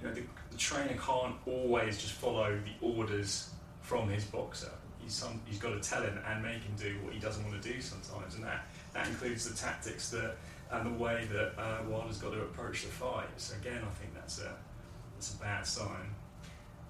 you 0.00 0.08
know 0.08 0.14
the, 0.14 0.22
the 0.50 0.58
trainer 0.58 0.96
can't 0.98 1.34
always 1.46 1.98
just 1.98 2.12
follow 2.12 2.58
the 2.64 2.86
orders 2.86 3.50
from 3.80 4.08
his 4.08 4.24
boxer. 4.24 4.72
He's 5.06 5.14
some, 5.14 5.40
got 5.60 5.80
to 5.80 5.88
tell 5.88 6.02
him 6.02 6.18
and 6.26 6.42
make 6.42 6.64
him 6.64 6.74
do 6.76 6.98
what 7.04 7.14
he 7.14 7.20
doesn't 7.20 7.44
want 7.46 7.62
to 7.62 7.72
do 7.72 7.80
sometimes, 7.80 8.34
and 8.34 8.42
that 8.42 8.66
that 8.92 9.06
includes 9.06 9.48
the 9.48 9.56
tactics 9.56 10.10
that 10.10 10.34
and 10.72 10.84
the 10.84 10.98
way 11.00 11.28
that 11.30 11.52
uh, 11.56 11.78
Wilder's 11.88 12.18
got 12.18 12.32
to 12.32 12.40
approach 12.40 12.82
the 12.82 12.88
fight. 12.88 13.28
So 13.36 13.54
again, 13.60 13.82
I 13.84 13.94
think 14.00 14.14
that's 14.14 14.40
a 14.40 14.52
that's 15.14 15.34
a 15.34 15.36
bad 15.36 15.64
sign. 15.64 16.10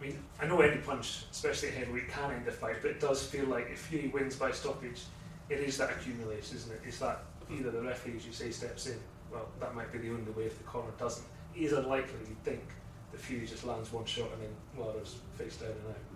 I 0.00 0.02
mean, 0.02 0.18
I 0.40 0.46
know 0.46 0.62
any 0.62 0.80
punch, 0.80 1.25
especially 1.30 1.68
a 1.68 1.73
heavyweight, 1.73 2.08
can 2.08 2.30
end 2.30 2.46
the 2.46 2.52
fight, 2.52 2.76
but 2.80 2.90
it 2.90 3.00
does 3.00 3.23
feel 3.23 3.46
like 3.49 3.68
if 3.70 3.80
Fury 3.80 4.08
wins 4.08 4.37
by 4.37 4.50
stoppage, 4.50 5.02
it 5.50 5.61
is 5.61 5.76
that 5.76 5.90
accumulation, 5.90 6.56
isn't 6.56 6.73
it? 6.73 6.80
It's 6.87 7.00
that 7.00 7.23
either 7.50 7.70
the 7.70 7.82
referee, 7.82 8.16
as 8.16 8.26
you 8.26 8.32
say, 8.32 8.50
steps 8.50 8.87
in. 8.87 8.99
Well, 9.30 9.46
that 9.61 9.75
might 9.75 9.92
be 9.92 9.99
the 9.99 10.08
only 10.08 10.32
way 10.32 10.44
if 10.44 10.56
the 10.56 10.64
corner 10.64 10.90
doesn't. 10.99 11.26
It 11.54 11.64
is 11.64 11.73
unlikely, 11.73 12.18
you'd 12.28 12.42
think, 12.44 12.64
that 13.12 13.20
Fury 13.20 13.46
just 13.46 13.64
lands 13.64 13.92
one 13.92 14.06
shot 14.06 14.28
and 14.32 14.42
then 14.42 14.50
Wilder's 14.75 15.16
face 15.37 15.56
down 15.56 15.70
and 15.70 15.88
out. 15.88 16.15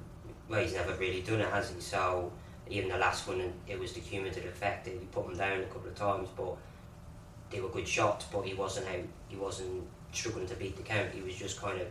Well, 0.51 0.61
he's 0.61 0.75
never 0.75 0.93
really 0.95 1.23
done 1.23 1.41
it, 1.41 1.49
has 1.49 1.71
he? 1.71 1.81
So 1.81 2.33
even 2.69 2.91
the 2.91 2.99
last 2.99 3.29
one, 3.29 3.53
it 3.69 3.79
was 3.79 3.93
the 3.93 4.01
cumulative 4.01 4.45
effect. 4.45 4.89
He 4.89 4.95
put 5.13 5.27
him 5.27 5.37
down 5.37 5.61
a 5.61 5.65
couple 5.67 5.89
of 5.89 5.95
times, 5.95 6.29
but 6.37 6.57
they 7.51 7.61
were 7.61 7.69
good 7.69 7.87
shots. 7.87 8.27
But 8.33 8.43
he 8.43 8.55
wasn't 8.55 8.89
out. 8.89 9.05
He 9.29 9.37
wasn't 9.37 9.85
struggling 10.13 10.49
to 10.49 10.57
beat 10.57 10.77
the 10.77 10.83
count. 10.83 11.13
He 11.13 11.23
was 11.23 11.37
just 11.37 11.61
kind 11.61 11.81
of 11.81 11.87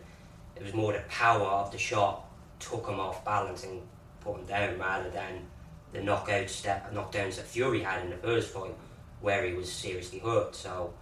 it 0.58 0.64
was 0.64 0.74
more 0.74 0.92
the 0.92 1.00
power 1.08 1.46
of 1.46 1.72
the 1.72 1.78
shot 1.78 2.26
took 2.60 2.86
him 2.86 3.00
off 3.00 3.24
balance 3.24 3.64
and 3.64 3.82
put 4.20 4.36
him 4.36 4.46
down 4.46 4.78
rather 4.78 5.10
than 5.10 5.46
the 5.94 6.04
knockout 6.04 6.50
step 6.50 6.94
knockdowns 6.94 7.38
that 7.38 7.46
Fury 7.46 7.82
had 7.82 8.04
in 8.04 8.10
the 8.10 8.18
first 8.18 8.54
fight 8.54 8.76
where 9.22 9.46
he 9.46 9.54
was 9.54 9.72
seriously 9.72 10.20
hurt. 10.20 10.54
So 10.54 10.94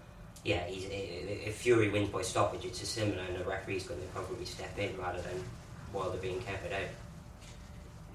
yeah, 0.44 0.64
he's, 0.66 0.86
if 0.92 1.56
Fury 1.56 1.90
wins 1.90 2.10
by 2.10 2.22
stoppage, 2.22 2.66
it's 2.66 2.84
a 2.84 2.86
similar, 2.86 3.24
and 3.24 3.36
the 3.36 3.44
referee's 3.44 3.84
going 3.84 4.00
to 4.00 4.08
probably 4.08 4.46
step 4.46 4.78
in 4.78 4.96
rather 4.98 5.22
than 5.22 5.44
while 5.92 6.12
they're 6.12 6.22
being 6.22 6.40
counted 6.42 6.72
out. 6.72 6.90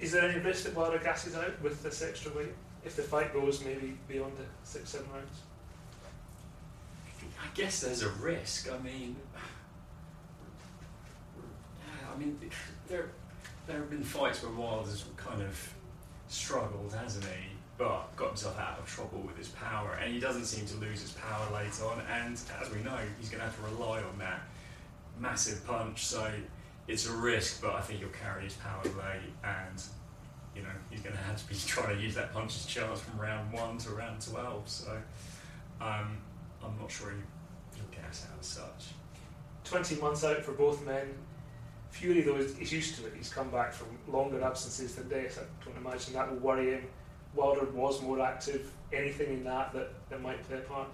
Is 0.02 0.10
there 0.10 0.28
any 0.28 0.40
risk 0.40 0.64
that 0.64 0.74
Wilder 0.74 0.98
gasses 0.98 1.36
out 1.36 1.62
with 1.62 1.80
this 1.84 2.02
extra 2.02 2.32
weight 2.32 2.52
if 2.84 2.96
the 2.96 3.02
fight 3.02 3.32
goes 3.32 3.64
maybe 3.64 3.96
beyond 4.08 4.32
the 4.36 4.42
six, 4.64 4.90
seven 4.90 5.06
rounds? 5.14 5.38
I 7.40 7.46
guess 7.54 7.80
there's 7.80 8.02
a 8.02 8.08
risk. 8.10 8.68
I 8.68 8.78
mean, 8.82 9.14
I 12.12 12.18
mean, 12.18 12.36
there 12.88 13.10
there 13.68 13.78
have 13.78 13.90
been 13.90 14.02
fights 14.02 14.42
where 14.42 14.52
Wilder's 14.52 15.04
kind 15.16 15.40
of 15.40 15.72
struggled, 16.26 16.92
hasn't 16.92 17.24
he? 17.24 17.50
But 17.78 18.14
got 18.16 18.28
himself 18.30 18.58
out 18.58 18.80
of 18.80 18.86
trouble 18.86 19.20
with 19.20 19.36
his 19.36 19.48
power, 19.48 19.96
and 20.02 20.12
he 20.12 20.18
doesn't 20.18 20.46
seem 20.46 20.66
to 20.66 20.76
lose 20.84 21.00
his 21.00 21.12
power 21.12 21.46
late 21.54 21.80
on. 21.80 22.02
And 22.12 22.40
as 22.60 22.70
we 22.72 22.82
know, 22.82 22.98
he's 23.20 23.28
going 23.28 23.38
to 23.38 23.46
have 23.46 23.56
to 23.56 23.62
rely 23.62 24.02
on 24.02 24.18
that 24.18 24.40
massive 25.20 25.64
punch. 25.64 26.04
So 26.04 26.28
it's 26.92 27.08
a 27.08 27.12
risk, 27.12 27.62
but 27.62 27.74
I 27.74 27.80
think 27.80 28.00
he'll 28.00 28.08
carry 28.10 28.44
his 28.44 28.54
power 28.54 28.82
late, 28.84 29.32
and 29.44 29.82
you 30.54 30.62
know 30.62 30.68
he's 30.90 31.00
going 31.00 31.16
to 31.16 31.22
have 31.22 31.36
to 31.36 31.48
be 31.48 31.54
trying 31.66 31.96
to 31.96 32.02
use 32.02 32.14
that 32.14 32.32
puncher's 32.32 32.66
chance 32.66 33.00
from 33.00 33.20
round 33.20 33.52
one 33.52 33.78
to 33.78 33.90
round 33.90 34.20
twelve. 34.20 34.68
So 34.68 34.92
um, 35.80 36.18
I'm 36.62 36.78
not 36.80 36.90
sure 36.90 37.12
he'll 37.74 38.02
gas 38.02 38.26
out 38.30 38.38
as 38.40 38.46
such. 38.46 38.94
Twenty 39.64 39.96
months 39.96 40.24
out 40.24 40.42
for 40.42 40.52
both 40.52 40.84
men 40.86 41.14
Fury, 41.92 42.22
though, 42.22 42.36
is 42.36 42.72
used 42.72 42.96
to 42.96 43.06
it. 43.06 43.12
He's 43.14 43.28
come 43.28 43.50
back 43.50 43.72
from 43.72 43.88
longer 44.08 44.42
absences 44.42 44.94
than 44.94 45.10
this. 45.10 45.38
I 45.38 45.42
don't 45.64 45.76
imagine 45.76 46.14
that 46.14 46.30
will 46.30 46.38
worry 46.38 46.72
him. 46.72 46.86
Wilder 47.34 47.66
was 47.66 48.00
more 48.00 48.20
active. 48.20 48.72
Anything 48.92 49.34
in 49.34 49.44
that 49.44 49.74
that, 49.74 49.90
that 50.08 50.22
might 50.22 50.42
play 50.48 50.56
a 50.56 50.60
part? 50.62 50.88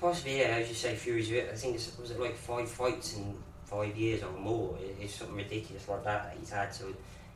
Possibly, 0.00 0.38
yeah. 0.40 0.56
As 0.56 0.70
you 0.70 0.74
say, 0.74 0.96
Fury's. 0.96 1.30
I 1.30 1.54
think 1.54 1.74
it's 1.74 1.96
was 1.98 2.10
it 2.10 2.18
like 2.18 2.34
five 2.34 2.68
fights 2.68 3.14
in 3.14 3.34
five 3.70 3.96
years 3.96 4.22
or 4.22 4.32
more. 4.32 4.76
It's 5.00 5.14
something 5.14 5.36
ridiculous 5.36 5.88
like 5.88 6.04
that 6.04 6.24
that 6.24 6.36
he's 6.38 6.50
had. 6.50 6.74
So 6.74 6.86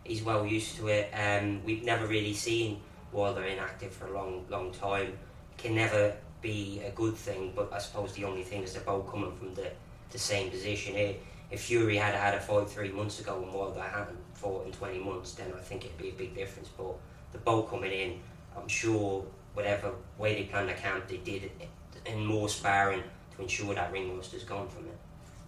he's 0.02 0.22
well 0.22 0.44
used 0.44 0.76
to 0.76 0.88
it. 0.88 1.10
Um, 1.14 1.64
we've 1.64 1.84
never 1.84 2.06
really 2.06 2.34
seen 2.34 2.80
Wilder 3.12 3.44
inactive 3.44 3.92
for 3.92 4.08
a 4.08 4.12
long, 4.12 4.44
long 4.50 4.72
time. 4.72 5.16
Can 5.56 5.76
never 5.76 6.14
be 6.42 6.82
a 6.84 6.90
good 6.90 7.14
thing. 7.14 7.52
But 7.54 7.72
I 7.72 7.78
suppose 7.78 8.12
the 8.12 8.24
only 8.24 8.42
thing 8.42 8.62
is 8.62 8.74
they're 8.74 8.82
both 8.82 9.10
coming 9.10 9.34
from 9.36 9.54
the 9.54 9.70
the 10.10 10.18
same 10.18 10.50
position. 10.50 10.94
It, 10.94 11.22
if 11.50 11.60
Fury 11.62 11.96
had 11.96 12.14
had 12.14 12.34
a 12.34 12.40
fight 12.40 12.68
three 12.68 12.90
months 12.90 13.20
ago 13.20 13.42
and 13.42 13.52
Wilder 13.52 13.80
hadn't 13.80 14.18
fought 14.32 14.66
in 14.66 14.72
20 14.72 14.98
months, 15.00 15.34
then 15.34 15.52
I 15.56 15.60
think 15.60 15.84
it'd 15.84 15.98
be 15.98 16.08
a 16.10 16.12
big 16.12 16.34
difference. 16.34 16.68
But 16.68 16.94
the 17.32 17.38
boat 17.38 17.70
coming 17.70 17.92
in, 17.92 18.20
I'm 18.56 18.68
sure 18.68 19.24
whatever 19.54 19.92
way 20.18 20.34
they 20.34 20.44
planned 20.44 20.68
the 20.68 20.74
camp, 20.74 21.08
they 21.08 21.18
did 21.18 21.44
it 21.44 21.68
in 22.06 22.24
more 22.24 22.48
sparring 22.48 23.02
to 23.36 23.42
ensure 23.42 23.74
that 23.74 23.92
ring 23.92 24.16
rust 24.16 24.34
is 24.34 24.44
gone 24.44 24.68
from 24.68 24.86
it. 24.86 24.98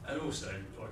And 0.09 0.21
also, 0.21 0.53
like, 0.79 0.91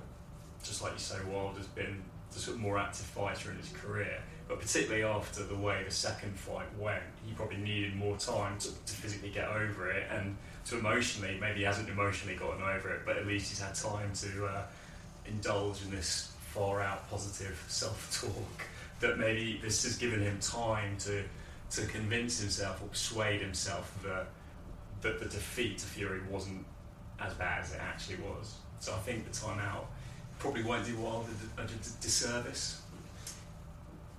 just 0.63 0.81
like 0.81 0.93
you 0.93 0.99
say, 0.99 1.15
Wilder's 1.29 1.67
been 1.67 2.01
the 2.31 2.39
sort 2.39 2.55
of 2.57 2.61
more 2.61 2.77
active 2.77 3.05
fighter 3.05 3.51
in 3.51 3.57
his 3.57 3.69
career, 3.69 4.21
but 4.47 4.59
particularly 4.59 5.03
after 5.03 5.43
the 5.43 5.55
way 5.55 5.83
the 5.83 5.91
second 5.91 6.37
fight 6.37 6.67
went, 6.77 7.03
he 7.25 7.33
probably 7.33 7.57
needed 7.57 7.95
more 7.95 8.17
time 8.17 8.57
to, 8.59 8.67
to 8.67 8.93
physically 8.93 9.29
get 9.29 9.47
over 9.47 9.89
it 9.91 10.07
and 10.11 10.35
to 10.65 10.77
emotionally, 10.77 11.37
maybe 11.39 11.59
he 11.59 11.63
hasn't 11.63 11.87
emotionally 11.87 12.35
gotten 12.35 12.61
over 12.63 12.89
it, 12.93 13.01
but 13.05 13.17
at 13.17 13.25
least 13.25 13.49
he's 13.49 13.61
had 13.61 13.73
time 13.75 14.11
to. 14.13 14.45
Uh, 14.45 14.63
indulge 15.27 15.83
in 15.83 15.91
this 15.91 16.31
far 16.39 16.81
out 16.81 17.09
positive 17.09 17.63
self 17.67 18.21
talk 18.21 18.67
that 18.99 19.17
maybe 19.17 19.59
this 19.61 19.83
has 19.83 19.97
given 19.97 20.21
him 20.21 20.37
time 20.39 20.97
to 20.97 21.23
to 21.69 21.85
convince 21.87 22.39
himself 22.39 22.81
or 22.81 22.87
persuade 22.87 23.41
himself 23.41 23.97
that 24.03 24.27
that 25.01 25.19
the 25.19 25.25
defeat 25.25 25.77
to 25.77 25.85
Fury 25.85 26.21
wasn't 26.29 26.65
as 27.19 27.33
bad 27.33 27.63
as 27.63 27.73
it 27.73 27.79
actually 27.81 28.17
was. 28.17 28.55
So 28.79 28.93
I 28.93 28.97
think 28.97 29.31
the 29.31 29.37
time 29.37 29.59
out 29.59 29.87
probably 30.39 30.63
won't 30.63 30.85
do 30.85 30.97
Wilder 30.97 31.31
a 31.57 31.63
disservice. 32.01 32.81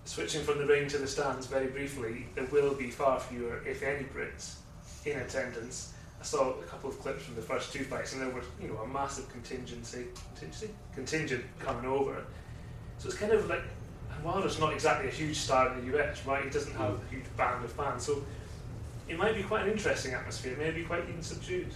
Switching 0.04 0.42
from 0.42 0.58
the 0.58 0.66
ring 0.66 0.88
to 0.88 0.98
the 0.98 1.06
stands 1.06 1.46
very 1.46 1.66
briefly, 1.66 2.26
there 2.34 2.46
will 2.46 2.74
be 2.74 2.90
far 2.90 3.18
fewer, 3.20 3.62
if 3.66 3.82
any, 3.82 4.04
Brits 4.04 4.56
in 5.04 5.18
attendance 5.18 5.92
I 6.20 6.24
saw 6.24 6.50
a 6.58 6.62
couple 6.62 6.90
of 6.90 6.98
clips 7.00 7.24
from 7.24 7.34
the 7.34 7.42
first 7.42 7.72
two 7.72 7.84
fights, 7.84 8.12
and 8.12 8.22
there 8.22 8.30
was 8.30 8.44
you 8.60 8.68
know 8.68 8.78
a 8.78 8.88
massive 8.88 9.30
contingency, 9.30 10.06
contingency, 10.34 10.70
contingent 10.94 11.44
coming 11.58 11.84
over. 11.84 12.24
So 12.98 13.08
it's 13.08 13.18
kind 13.18 13.32
of 13.32 13.48
like, 13.48 13.62
and 14.14 14.24
Wilder's 14.24 14.58
not 14.58 14.72
exactly 14.72 15.08
a 15.08 15.12
huge 15.12 15.36
star 15.36 15.72
in 15.72 15.86
the 15.86 15.98
US, 15.98 16.24
right? 16.24 16.44
He 16.44 16.50
doesn't 16.50 16.74
have 16.74 16.94
a 16.94 17.10
huge 17.10 17.24
band 17.36 17.64
of 17.64 17.72
fans, 17.72 18.04
so 18.04 18.24
it 19.08 19.18
might 19.18 19.34
be 19.34 19.42
quite 19.42 19.66
an 19.66 19.72
interesting 19.72 20.14
atmosphere, 20.14 20.56
maybe 20.58 20.82
quite 20.84 21.08
even 21.08 21.22
subdued. 21.22 21.72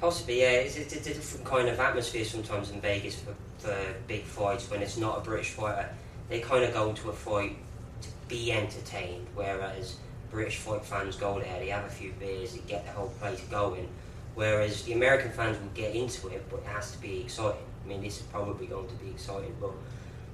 Possibly, 0.00 0.40
yeah. 0.40 0.50
It's, 0.50 0.76
it's, 0.76 0.94
a 0.94 1.00
different 1.00 1.44
kind 1.44 1.68
of 1.68 1.78
atmosphere 1.80 2.24
sometimes 2.24 2.70
in 2.70 2.80
Vegas 2.80 3.16
for, 3.16 3.34
for 3.58 3.76
big 4.06 4.24
fights 4.24 4.70
when 4.70 4.82
it's 4.82 4.96
not 4.96 5.18
a 5.18 5.20
British 5.20 5.50
fighter. 5.50 5.88
They 6.28 6.40
kind 6.40 6.64
of 6.64 6.72
go 6.72 6.90
into 6.90 7.10
a 7.10 7.12
fight 7.12 7.56
to 8.02 8.08
be 8.28 8.52
entertained, 8.52 9.26
whereas 9.34 9.96
British 10.30 10.58
fight 10.58 10.84
fans 10.84 11.16
go 11.16 11.38
there, 11.38 11.58
they 11.58 11.68
have 11.68 11.84
a 11.84 11.88
few 11.88 12.12
beers, 12.18 12.54
they 12.54 12.60
get 12.60 12.84
the 12.84 12.92
whole 12.92 13.12
place 13.20 13.40
going. 13.50 13.88
Whereas 14.34 14.82
the 14.82 14.94
American 14.94 15.30
fans 15.30 15.58
will 15.60 15.68
get 15.74 15.94
into 15.94 16.28
it, 16.28 16.44
but 16.50 16.60
it 16.60 16.66
has 16.66 16.90
to 16.92 16.98
be 16.98 17.20
exciting. 17.20 17.60
I 17.84 17.88
mean, 17.88 18.02
this 18.02 18.20
is 18.20 18.26
probably 18.26 18.66
going 18.66 18.88
to 18.88 18.94
be 18.94 19.10
exciting, 19.10 19.54
but 19.60 19.70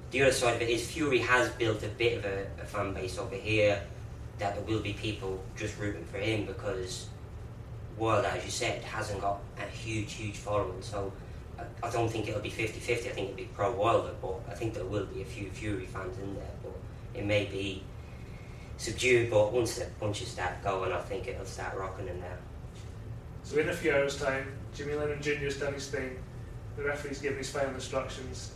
the 0.09 0.23
other 0.23 0.31
side 0.31 0.55
of 0.55 0.61
it 0.61 0.69
is 0.69 0.89
Fury 0.89 1.19
has 1.19 1.49
built 1.51 1.83
a 1.83 1.87
bit 1.87 2.17
of 2.17 2.25
a, 2.25 2.47
a 2.61 2.65
fan 2.65 2.93
base 2.93 3.17
over 3.17 3.35
here 3.35 3.81
that 4.39 4.55
there 4.55 4.63
will 4.63 4.81
be 4.81 4.93
people 4.93 5.41
just 5.55 5.77
rooting 5.77 6.03
for 6.05 6.17
him 6.17 6.45
because, 6.45 7.07
well, 7.97 8.25
as 8.25 8.43
you 8.43 8.51
said, 8.51 8.83
hasn't 8.83 9.21
got 9.21 9.39
a 9.59 9.65
huge, 9.69 10.13
huge 10.13 10.37
following. 10.37 10.81
So 10.81 11.11
I, 11.59 11.87
I 11.87 11.91
don't 11.91 12.09
think 12.09 12.27
it'll 12.27 12.41
be 12.41 12.49
50 12.49 12.79
50. 12.79 13.09
I 13.09 13.13
think 13.13 13.29
it'll 13.29 13.37
be 13.37 13.49
pro 13.53 13.71
Wilder, 13.71 14.13
but 14.21 14.41
I 14.49 14.53
think 14.53 14.73
there 14.73 14.85
will 14.85 15.05
be 15.05 15.21
a 15.21 15.25
few 15.25 15.49
Fury 15.49 15.85
fans 15.85 16.17
in 16.17 16.35
there. 16.35 16.51
But 16.63 16.73
it 17.13 17.25
may 17.25 17.45
be 17.45 17.83
subdued, 18.77 19.29
but 19.29 19.51
once 19.53 19.75
the 19.75 19.85
punches 19.99 20.29
start 20.29 20.63
going, 20.63 20.91
I 20.91 20.99
think 21.01 21.27
it'll 21.27 21.45
start 21.45 21.77
rocking 21.77 22.07
in 22.07 22.19
there. 22.19 22.39
So 23.43 23.59
in 23.59 23.69
a 23.69 23.73
few 23.73 23.93
hours' 23.93 24.17
time, 24.17 24.51
Jimmy 24.73 24.93
Lennon 24.93 25.21
Jr.'s 25.21 25.59
done 25.59 25.73
his 25.73 25.87
thing. 25.87 26.17
The 26.77 26.83
referee's 26.83 27.19
given 27.19 27.37
his 27.37 27.49
final 27.49 27.73
instructions. 27.75 28.53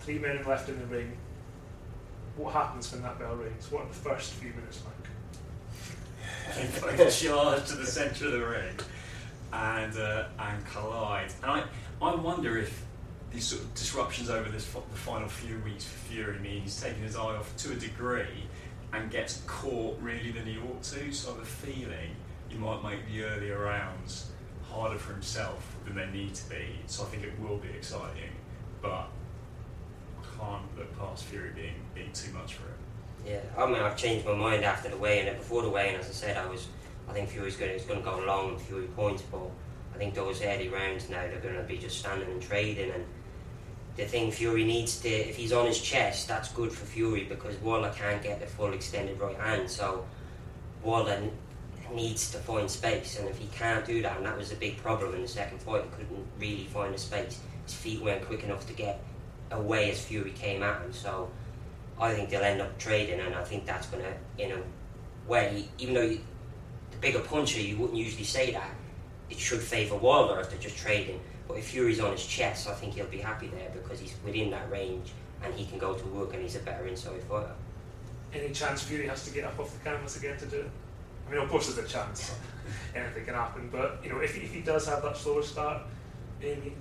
Three 0.00 0.18
men 0.18 0.44
left 0.46 0.68
in 0.68 0.78
the 0.78 0.86
ring. 0.86 1.16
What 2.36 2.52
happens 2.52 2.92
when 2.92 3.02
that 3.02 3.18
bell 3.18 3.34
rings? 3.34 3.70
What 3.72 3.84
are 3.84 3.88
the 3.88 3.94
first 3.94 4.34
few 4.34 4.50
minutes 4.50 4.82
like? 4.84 5.10
Both 6.80 7.20
charge 7.20 7.66
to 7.66 7.76
the 7.76 7.86
centre 7.86 8.26
of 8.26 8.32
the 8.32 8.46
ring 8.46 8.78
and 9.52 9.96
uh, 9.96 10.24
and 10.38 10.66
collide. 10.66 11.32
And 11.42 11.50
I, 11.50 11.64
I 12.02 12.14
wonder 12.14 12.58
if 12.58 12.84
these 13.32 13.44
sort 13.44 13.62
of 13.62 13.74
disruptions 13.74 14.30
over 14.30 14.48
this 14.50 14.64
the 14.66 14.96
final 14.96 15.28
few 15.28 15.58
weeks 15.60 15.84
for 15.84 15.98
Fury 16.10 16.38
mean 16.38 16.62
he's 16.62 16.80
taking 16.80 17.02
his 17.02 17.16
eye 17.16 17.36
off 17.36 17.54
to 17.58 17.72
a 17.72 17.74
degree 17.74 18.46
and 18.92 19.10
gets 19.10 19.42
caught 19.46 19.98
really 20.00 20.30
than 20.30 20.46
he 20.46 20.58
ought 20.58 20.82
to. 20.82 21.12
So 21.12 21.30
I 21.30 21.34
have 21.34 21.42
a 21.42 21.46
feeling 21.46 22.16
he 22.48 22.56
might 22.56 22.82
make 22.82 23.06
the 23.06 23.24
earlier 23.24 23.58
rounds 23.58 24.30
harder 24.70 24.98
for 24.98 25.12
himself 25.12 25.76
than 25.84 25.94
they 25.94 26.06
need 26.06 26.34
to 26.34 26.48
be. 26.48 26.64
So 26.86 27.04
I 27.04 27.06
think 27.06 27.24
it 27.24 27.38
will 27.38 27.58
be 27.58 27.68
exciting, 27.68 28.30
but 28.80 28.90
I 28.90 29.06
can't 30.38 30.78
look 30.78 30.98
past 30.98 31.24
Fury 31.24 31.50
being 31.54 31.74
being 31.94 32.12
too 32.12 32.32
much 32.32 32.54
for 32.54 32.62
him. 32.62 32.77
Yeah, 33.28 33.40
I 33.56 33.66
mean 33.66 33.82
I've 33.82 33.96
changed 33.96 34.24
my 34.24 34.34
mind 34.34 34.64
after 34.64 34.88
the 34.88 34.96
weigh-in. 34.96 35.34
Before 35.36 35.62
the 35.62 35.68
weigh-in, 35.68 35.96
as 35.96 36.08
I 36.08 36.12
said, 36.12 36.36
I 36.36 36.46
was 36.46 36.68
I 37.08 37.12
think 37.12 37.28
Fury's 37.28 37.56
going 37.56 37.78
going 37.86 38.00
to 38.00 38.04
go 38.04 38.18
long 38.26 38.58
Fury 38.58 38.86
points, 38.88 39.22
but 39.22 39.50
I 39.94 39.98
think 39.98 40.14
those 40.14 40.42
early 40.42 40.68
rounds 40.68 41.08
now 41.08 41.22
they're 41.22 41.40
going 41.40 41.56
to 41.56 41.62
be 41.62 41.78
just 41.78 41.98
standing 41.98 42.30
and 42.30 42.40
trading. 42.40 42.90
And 42.90 43.04
the 43.96 44.04
thing 44.04 44.30
Fury 44.30 44.64
needs 44.64 45.00
to, 45.00 45.08
if 45.08 45.36
he's 45.36 45.52
on 45.52 45.66
his 45.66 45.80
chest, 45.80 46.28
that's 46.28 46.50
good 46.52 46.72
for 46.72 46.86
Fury 46.86 47.24
because 47.24 47.56
Waller 47.56 47.92
can't 47.96 48.22
get 48.22 48.40
the 48.40 48.46
full 48.46 48.72
extended 48.72 49.20
right 49.20 49.36
hand. 49.36 49.68
So 49.68 50.06
Waller 50.82 51.20
needs 51.92 52.30
to 52.32 52.38
find 52.38 52.70
space, 52.70 53.18
and 53.18 53.28
if 53.28 53.38
he 53.38 53.48
can't 53.48 53.84
do 53.84 54.02
that, 54.02 54.18
and 54.18 54.26
that 54.26 54.36
was 54.36 54.52
a 54.52 54.56
big 54.56 54.76
problem 54.78 55.14
in 55.14 55.22
the 55.22 55.28
second 55.28 55.60
fight, 55.60 55.82
he 55.84 55.90
couldn't 55.90 56.26
really 56.38 56.64
find 56.64 56.94
the 56.94 56.98
space. 56.98 57.40
His 57.64 57.74
feet 57.74 58.02
weren't 58.02 58.24
quick 58.26 58.44
enough 58.44 58.66
to 58.68 58.72
get 58.74 59.00
away 59.50 59.90
as 59.90 60.02
Fury 60.04 60.30
came 60.32 60.62
at 60.62 60.82
him. 60.82 60.92
So 60.92 61.30
I 62.00 62.14
think 62.14 62.30
they'll 62.30 62.42
end 62.42 62.60
up 62.60 62.78
trading, 62.78 63.20
and 63.20 63.34
I 63.34 63.44
think 63.44 63.66
that's 63.66 63.86
going 63.88 64.04
to, 64.04 64.42
in 64.42 64.52
a 64.52 64.62
way, 65.28 65.68
even 65.78 65.94
though 65.94 66.02
you, 66.02 66.20
the 66.90 66.96
bigger 66.98 67.20
puncher, 67.20 67.60
you 67.60 67.76
wouldn't 67.76 67.98
usually 67.98 68.24
say 68.24 68.52
that. 68.52 68.70
It 69.30 69.38
should 69.38 69.60
favour 69.60 69.96
Wilder 69.96 70.40
if 70.40 70.50
they're 70.50 70.58
just 70.58 70.78
trading. 70.78 71.20
But 71.46 71.58
if 71.58 71.68
Fury's 71.68 72.00
on 72.00 72.12
his 72.12 72.24
chest, 72.26 72.68
I 72.68 72.74
think 72.74 72.94
he'll 72.94 73.06
be 73.06 73.18
happy 73.18 73.48
there 73.48 73.70
because 73.72 73.98
he's 73.98 74.14
within 74.24 74.50
that 74.50 74.70
range 74.70 75.12
and 75.42 75.54
he 75.54 75.64
can 75.64 75.78
go 75.78 75.94
to 75.94 76.06
work 76.08 76.34
and 76.34 76.42
he's 76.42 76.56
a 76.56 76.60
better 76.60 76.86
inside 76.86 77.22
fighter. 77.22 77.52
Any 78.32 78.52
chance 78.52 78.82
Fury 78.82 79.06
has 79.06 79.24
to 79.24 79.30
get 79.32 79.44
up 79.44 79.58
off 79.58 79.72
the 79.72 79.82
canvas 79.82 80.16
again 80.18 80.36
to 80.38 80.46
do 80.46 80.56
it? 80.60 80.70
I 81.26 81.32
mean, 81.32 81.42
of 81.42 81.48
course, 81.48 81.72
there's 81.72 81.86
a 81.86 81.90
chance. 81.90 82.34
Anything 82.94 83.24
can 83.24 83.34
happen. 83.34 83.68
But 83.72 84.00
you 84.02 84.10
know, 84.10 84.18
if 84.20 84.34
he, 84.34 84.42
if 84.42 84.52
he 84.52 84.60
does 84.60 84.86
have 84.86 85.02
that 85.02 85.16
slower 85.16 85.42
start, 85.42 85.82
maybe. 86.40 86.74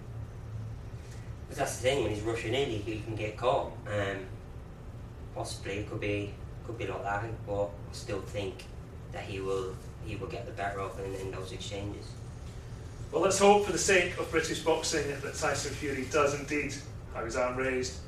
But 1.48 1.58
that's 1.58 1.78
the 1.78 1.84
thing 1.84 2.04
when 2.04 2.14
he's 2.14 2.24
rushing 2.24 2.54
in, 2.54 2.70
he, 2.70 2.78
he 2.78 3.00
can 3.00 3.16
get 3.16 3.38
caught. 3.38 3.72
Um, 3.88 4.18
possibly 5.38 5.74
it 5.74 5.90
could 5.90 6.00
be 6.00 6.34
could 6.66 6.78
be 6.78 6.88
like 6.88 7.04
that, 7.04 7.24
but 7.46 7.66
I 7.66 7.94
still 7.94 8.20
think 8.20 8.66
that 9.14 9.24
he 9.24 9.40
will 9.40 9.76
he 10.06 10.16
will 10.16 10.28
get 10.28 10.46
the 10.46 10.52
better 10.52 10.82
of 10.82 11.00
in, 11.00 11.14
in 11.16 11.32
those 11.32 11.52
exchanges. 11.52 12.08
Well, 13.12 13.22
let's 13.22 13.40
hope 13.40 13.66
for 13.66 13.72
the 13.72 13.78
sake 13.78 14.18
of 14.18 14.30
British 14.32 14.60
boxing 14.60 15.08
that 15.08 15.36
Tyson 15.36 15.74
Fury 15.74 16.06
does 16.12 16.38
indeed 16.38 16.74
have 17.14 17.24
his 17.24 17.38
arm 17.38 17.56
raised. 17.56 18.00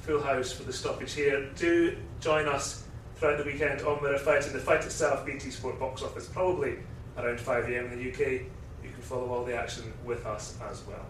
Full 0.00 0.20
house 0.20 0.52
for 0.52 0.64
the 0.64 0.72
stoppage 0.72 1.14
here. 1.14 1.48
Do 1.56 1.96
join 2.20 2.46
us 2.48 2.84
throughout 3.16 3.38
the 3.38 3.44
weekend 3.44 3.82
on 3.82 4.02
Mirror 4.02 4.18
Fight. 4.18 4.46
In 4.46 4.52
the 4.52 4.58
fight 4.58 4.84
itself, 4.84 5.24
BT 5.24 5.50
Sport 5.50 5.78
box 5.78 6.02
office, 6.02 6.26
probably 6.26 6.74
around 7.16 7.38
5am 7.38 7.92
in 7.92 7.98
the 7.98 8.10
UK. 8.10 8.42
You 8.82 8.90
can 8.90 9.02
follow 9.02 9.28
all 9.28 9.44
the 9.44 9.56
action 9.56 9.84
with 10.04 10.26
us 10.26 10.58
as 10.68 10.82
well. 10.86 11.06